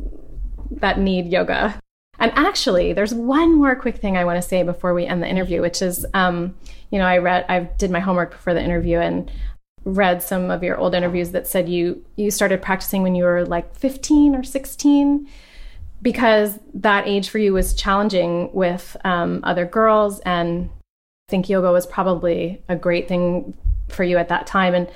[0.70, 1.78] that need yoga.
[2.18, 5.28] And actually, there's one more quick thing I want to say before we end the
[5.28, 6.54] interview, which is, um,
[6.90, 9.30] you know, I read, I did my homework before the interview and
[9.84, 13.46] read some of your old interviews that said you you started practicing when you were
[13.46, 15.26] like 15 or 16
[16.02, 20.68] because that age for you was challenging with um, other girls and
[21.28, 23.56] I think yoga was probably a great thing
[23.90, 24.88] for you at that time and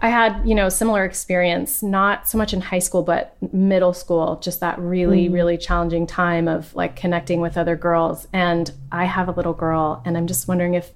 [0.00, 4.38] I had, you know, similar experience, not so much in high school, but middle school,
[4.42, 5.32] just that really, mm.
[5.32, 8.28] really challenging time of like connecting with other girls.
[8.32, 10.92] And I have a little girl, and I'm just wondering if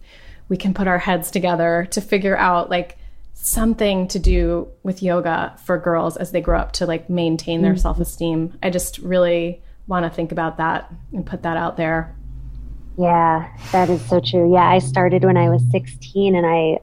[0.49, 2.99] we can put our heads together to figure out like
[3.34, 7.72] something to do with yoga for girls as they grow up to like maintain their
[7.72, 7.80] mm-hmm.
[7.80, 8.59] self-esteem.
[8.62, 12.14] I just really want to think about that and put that out there.
[12.99, 14.53] Yeah, that is so true.
[14.53, 16.80] Yeah, I started when I was 16 and I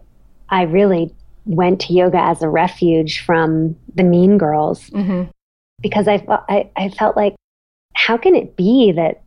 [0.49, 1.13] I really
[1.45, 4.89] went to yoga as a refuge from the mean girls.
[4.89, 5.29] Mm-hmm.
[5.81, 7.35] Because I, I I felt like
[7.93, 9.21] how can it be that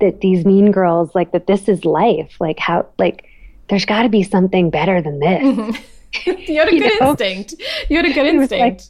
[0.00, 2.36] that these mean girls like that this is life?
[2.40, 3.26] Like how like
[3.68, 5.42] there's got to be something better than this.
[5.42, 6.30] Mm-hmm.
[6.52, 7.10] you had a good know?
[7.10, 7.54] instinct.
[7.88, 8.60] You had a good instinct.
[8.60, 8.80] Like,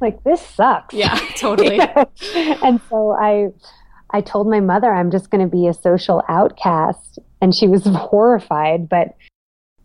[0.00, 0.94] like, this sucks.
[0.94, 1.76] Yeah, totally.
[1.76, 2.10] you know?
[2.62, 3.48] And so I
[4.10, 7.84] I told my mother I'm just going to be a social outcast and she was
[7.84, 9.14] horrified, but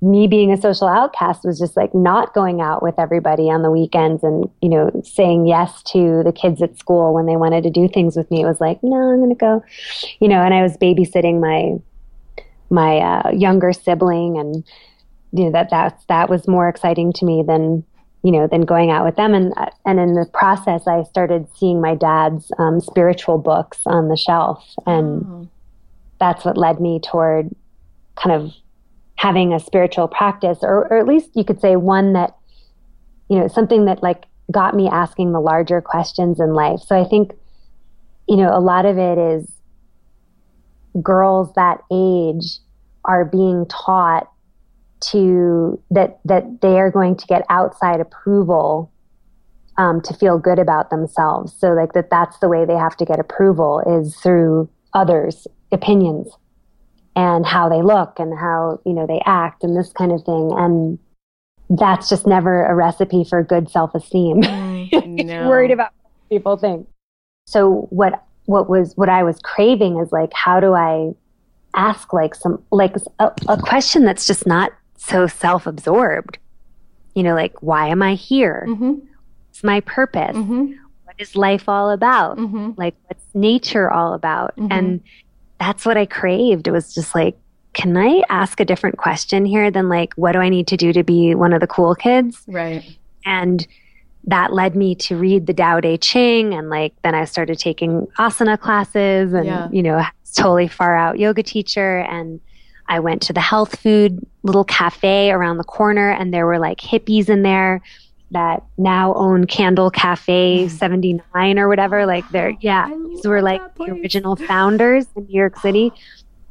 [0.01, 3.71] me being a social outcast was just like not going out with everybody on the
[3.71, 7.69] weekends and you know saying yes to the kids at school when they wanted to
[7.69, 8.41] do things with me.
[8.41, 9.63] It was like no i'm going to go
[10.19, 11.81] you know and i was babysitting my
[12.69, 14.63] my uh, younger sibling and
[15.31, 17.83] you know that that that was more exciting to me than
[18.23, 19.33] you know than going out with them.
[19.33, 19.53] And
[19.85, 24.63] and in the process I started seeing my dad's um, spiritual books on the shelf.
[24.85, 25.49] And oh.
[26.19, 27.49] that's what led me toward
[28.15, 28.51] kind of
[29.19, 32.37] having a spiritual practice or, or at least you could say one that
[33.29, 37.03] you know something that like got me asking the larger questions in life so I
[37.03, 37.33] think
[38.29, 39.51] you know a lot of it is
[41.03, 42.59] girls that age
[43.03, 44.31] are being taught
[45.01, 48.89] to that that they are going to get outside approval
[49.77, 51.53] um, to feel good about themselves.
[51.57, 56.29] So like that that's the way they have to get approval is through others' opinions
[57.15, 60.51] and how they look and how you know they act and this kind of thing
[60.55, 60.99] and
[61.69, 64.41] that's just never a recipe for good self-esteem.
[64.89, 65.25] Mm.
[65.25, 65.47] no.
[65.47, 66.87] worried about what people think.
[67.45, 71.11] So what what was what I was craving is like how do I
[71.75, 76.37] ask like some like a, a question that's just not so self-absorbed.
[77.13, 78.65] You know, like why am I here?
[78.67, 78.93] Mm-hmm.
[79.47, 80.35] What's my purpose?
[80.35, 80.73] Mm-hmm.
[81.03, 82.37] What is life all about?
[82.37, 82.71] Mm-hmm.
[82.77, 84.55] Like what's nature all about?
[84.57, 84.71] Mm-hmm.
[84.71, 85.01] And
[85.59, 86.67] that's what I craved.
[86.67, 87.37] It was just like
[87.73, 90.91] can I ask a different question here than like, what do I need to do
[90.93, 92.41] to be one of the cool kids?
[92.47, 92.97] Right.
[93.25, 93.65] And
[94.25, 96.53] that led me to read the Tao Te Ching.
[96.53, 99.69] And like, then I started taking asana classes and, yeah.
[99.71, 100.03] you know,
[100.35, 101.99] totally far out yoga teacher.
[101.99, 102.39] And
[102.87, 106.79] I went to the health food little cafe around the corner and there were like
[106.79, 107.81] hippies in there
[108.31, 110.69] that now own Candle Cafe mm.
[110.69, 112.05] 79 or whatever.
[112.05, 115.91] Like they're, yeah, these were like the original founders in New York City.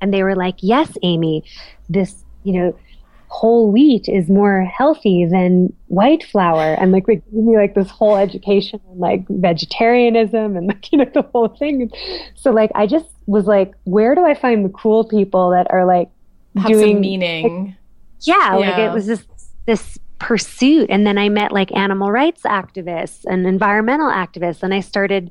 [0.01, 1.43] And they were like, yes, Amy,
[1.89, 2.79] this, you know,
[3.27, 6.75] whole wheat is more healthy than white flour.
[6.75, 10.99] And like, they gave me like this whole education on like vegetarianism and like, you
[10.99, 11.91] know, the whole thing.
[12.37, 15.85] So like, I just was like, where do I find the cool people that are
[15.85, 16.11] like
[16.57, 17.65] Have doing meaning?
[17.67, 17.75] Like,
[18.21, 19.27] yeah, yeah, like it was this,
[19.67, 20.89] this pursuit.
[20.91, 24.63] And then I met like animal rights activists and environmental activists.
[24.63, 25.31] And I started,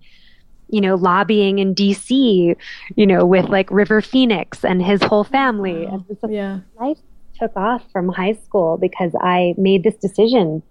[0.69, 2.55] you know, lobbying in DC,
[2.95, 5.85] you know, with like River Phoenix and his whole family.
[5.85, 6.05] Wow.
[6.23, 6.59] And yeah.
[6.79, 6.97] life
[7.39, 10.63] took off from high school because I made this decision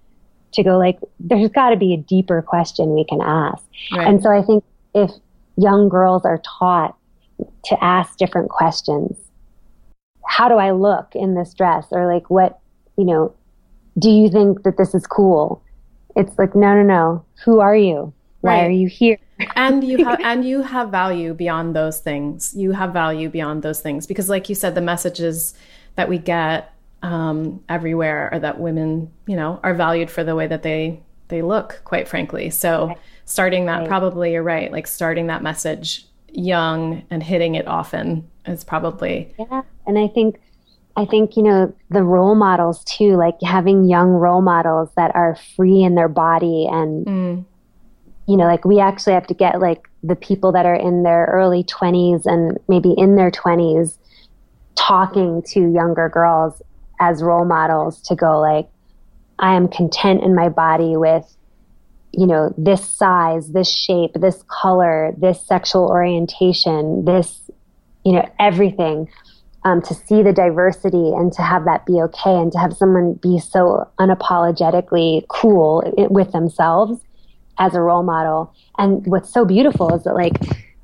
[0.52, 3.64] to go like, there's got to be a deeper question we can ask.
[3.92, 4.06] Right.
[4.08, 4.64] And so I think
[4.94, 5.10] if
[5.56, 6.96] young girls are taught
[7.66, 9.16] to ask different questions,
[10.26, 11.86] how do I look in this dress?
[11.90, 12.58] Or like, what,
[12.96, 13.34] you know,
[13.98, 15.62] do you think that this is cool?
[16.14, 17.24] It's like, no, no, no.
[17.44, 18.12] Who are you?
[18.40, 18.66] Why right.
[18.66, 19.18] are you here?
[19.54, 22.54] and you have and you have value beyond those things.
[22.56, 25.54] You have value beyond those things because, like you said, the messages
[25.96, 26.72] that we get
[27.02, 31.42] um, everywhere are that women, you know, are valued for the way that they they
[31.42, 31.80] look.
[31.84, 32.94] Quite frankly, so
[33.24, 33.88] starting that right.
[33.88, 34.70] probably you're right.
[34.72, 39.62] Like starting that message young and hitting it often is probably yeah.
[39.86, 40.40] And I think
[40.96, 45.36] I think, you know, the role models too, like having young role models that are
[45.54, 47.44] free in their body and mm
[48.26, 51.26] you know, like we actually have to get like the people that are in their
[51.26, 53.96] early 20s and maybe in their 20s
[54.74, 56.60] talking to younger girls
[57.00, 58.68] as role models to go like,
[59.38, 61.36] I am content in my body with,
[62.12, 67.50] you know, this size, this shape, this color, this sexual orientation, this,
[68.04, 69.08] you know, everything.
[69.66, 73.14] Um, to see the diversity and to have that be okay and to have someone
[73.14, 77.00] be so unapologetically cool with themselves
[77.58, 78.54] as a role model.
[78.78, 80.36] And what's so beautiful is that, like,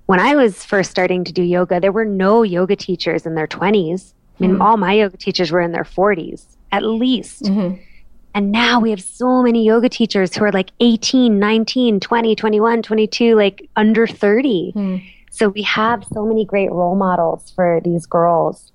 [0.06, 3.46] when I was first starting to do yoga, there were no yoga teachers in their
[3.46, 4.14] 20s.
[4.14, 4.62] I mean, mm-hmm.
[4.62, 7.44] all my yoga teachers were in their 40s, at least.
[7.44, 7.80] Mm-hmm.
[8.34, 12.82] And now we have so many yoga teachers who are like 18, 19, 20, 21,
[12.82, 14.72] 22, like under 30.
[14.74, 15.11] Mm.
[15.32, 18.70] So we have so many great role models for these girls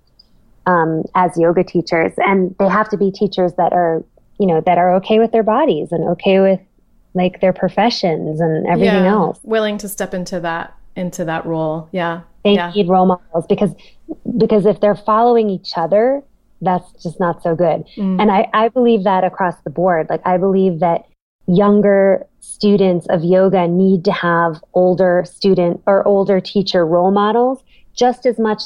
[0.65, 2.13] um, as yoga teachers.
[2.17, 4.03] And they have to be teachers that are,
[4.39, 6.59] you know, that are okay with their bodies and okay with
[7.13, 9.39] like their professions and everything yeah, else.
[9.43, 11.89] Willing to step into that into that role.
[11.91, 12.21] Yeah.
[12.43, 12.71] They yeah.
[12.71, 13.75] need role models because
[14.35, 16.23] because if they're following each other,
[16.61, 17.85] that's just not so good.
[17.97, 18.19] Mm.
[18.19, 20.07] And I, I believe that across the board.
[20.09, 21.05] Like I believe that
[21.47, 27.63] younger students of yoga need to have older student or older teacher role models
[27.95, 28.63] just as much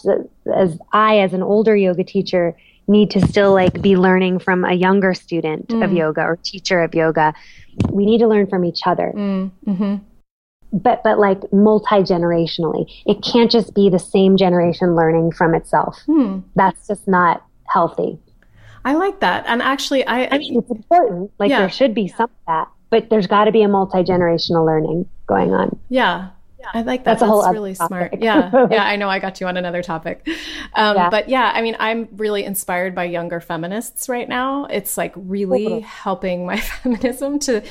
[0.54, 2.56] as, I as an older yoga teacher
[2.88, 5.84] need to still like be learning from a younger student mm.
[5.84, 7.34] of yoga or teacher of yoga
[7.90, 9.14] we need to learn from each other.
[9.16, 9.96] Mm, mm-hmm.
[10.74, 16.00] But but like multi generationally, it can't just be the same generation learning from itself.
[16.06, 16.40] Hmm.
[16.56, 18.20] That's just not healthy.
[18.86, 21.32] I like that, and actually, I I mean it's important.
[21.40, 21.60] Like yeah.
[21.60, 25.10] there should be some of that, but there's got to be a multi generational learning
[25.26, 25.80] going on.
[25.90, 26.30] Yeah,
[26.74, 27.20] I like that.
[27.20, 28.14] That's, That's a whole really smart.
[28.22, 28.68] Yeah.
[28.70, 28.84] Yeah.
[28.84, 30.28] I know I got you on another topic.
[30.76, 31.10] Um, yeah.
[31.10, 34.66] But yeah, I mean, I'm really inspired by younger feminists right now.
[34.66, 37.64] It's like really helping my feminism to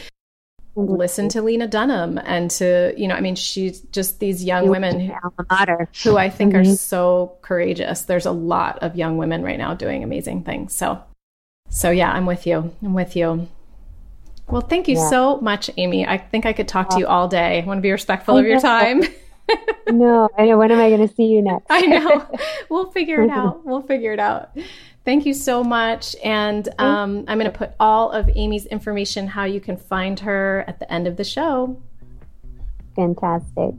[0.75, 5.01] listen to Lena Dunham and to, you know, I mean, she's just these young women
[5.01, 5.15] who,
[6.03, 6.73] who I think mm-hmm.
[6.73, 8.03] are so courageous.
[8.03, 10.75] There's a lot of young women right now doing amazing things.
[10.75, 11.03] So,
[11.69, 12.75] so yeah, I'm with you.
[12.83, 13.49] I'm with you.
[14.51, 15.11] Well, thank you yeah.
[15.11, 16.07] so much, Amy.
[16.07, 17.63] I think I could talk to you all day.
[17.63, 19.03] I want to be respectful of your time.
[19.89, 20.59] no, I know.
[20.59, 21.67] When am I going to see you next?
[21.71, 22.27] I know.
[22.69, 23.67] We'll figure it out.
[23.67, 24.57] We'll figure it out.
[25.05, 26.15] Thank you so much.
[26.23, 30.65] And um, I'm going to put all of Amy's information, how you can find her,
[30.69, 31.83] at the end of the show.
[32.95, 33.75] Fantastic.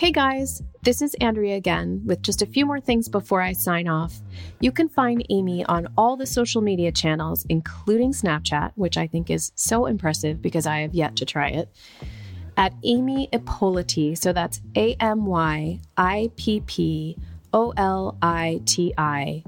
[0.00, 3.86] Hey guys, this is Andrea again with just a few more things before I sign
[3.86, 4.22] off.
[4.58, 9.28] You can find Amy on all the social media channels, including Snapchat, which I think
[9.28, 11.68] is so impressive because I have yet to try it,
[12.56, 14.16] at Amy Ippoliti.
[14.16, 17.18] So that's A M Y I P P
[17.52, 19.44] O L I T I.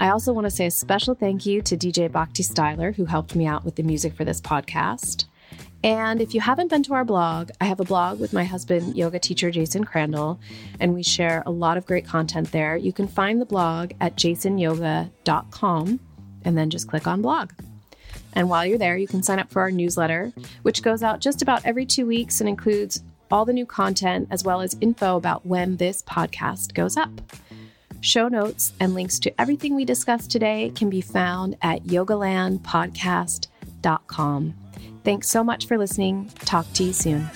[0.00, 3.36] I also want to say a special thank you to DJ Bhakti Styler, who helped
[3.36, 5.26] me out with the music for this podcast.
[5.84, 8.96] And if you haven't been to our blog, I have a blog with my husband,
[8.96, 10.38] yoga teacher Jason Crandell,
[10.80, 12.76] and we share a lot of great content there.
[12.76, 16.00] You can find the blog at jasonyoga.com
[16.44, 17.52] and then just click on blog.
[18.32, 21.40] And while you're there, you can sign up for our newsletter, which goes out just
[21.40, 25.46] about every two weeks and includes all the new content as well as info about
[25.46, 27.10] when this podcast goes up.
[28.00, 34.65] Show notes and links to everything we discussed today can be found at yogalandpodcast.com.
[35.06, 36.28] Thanks so much for listening.
[36.40, 37.28] Talk to you soon.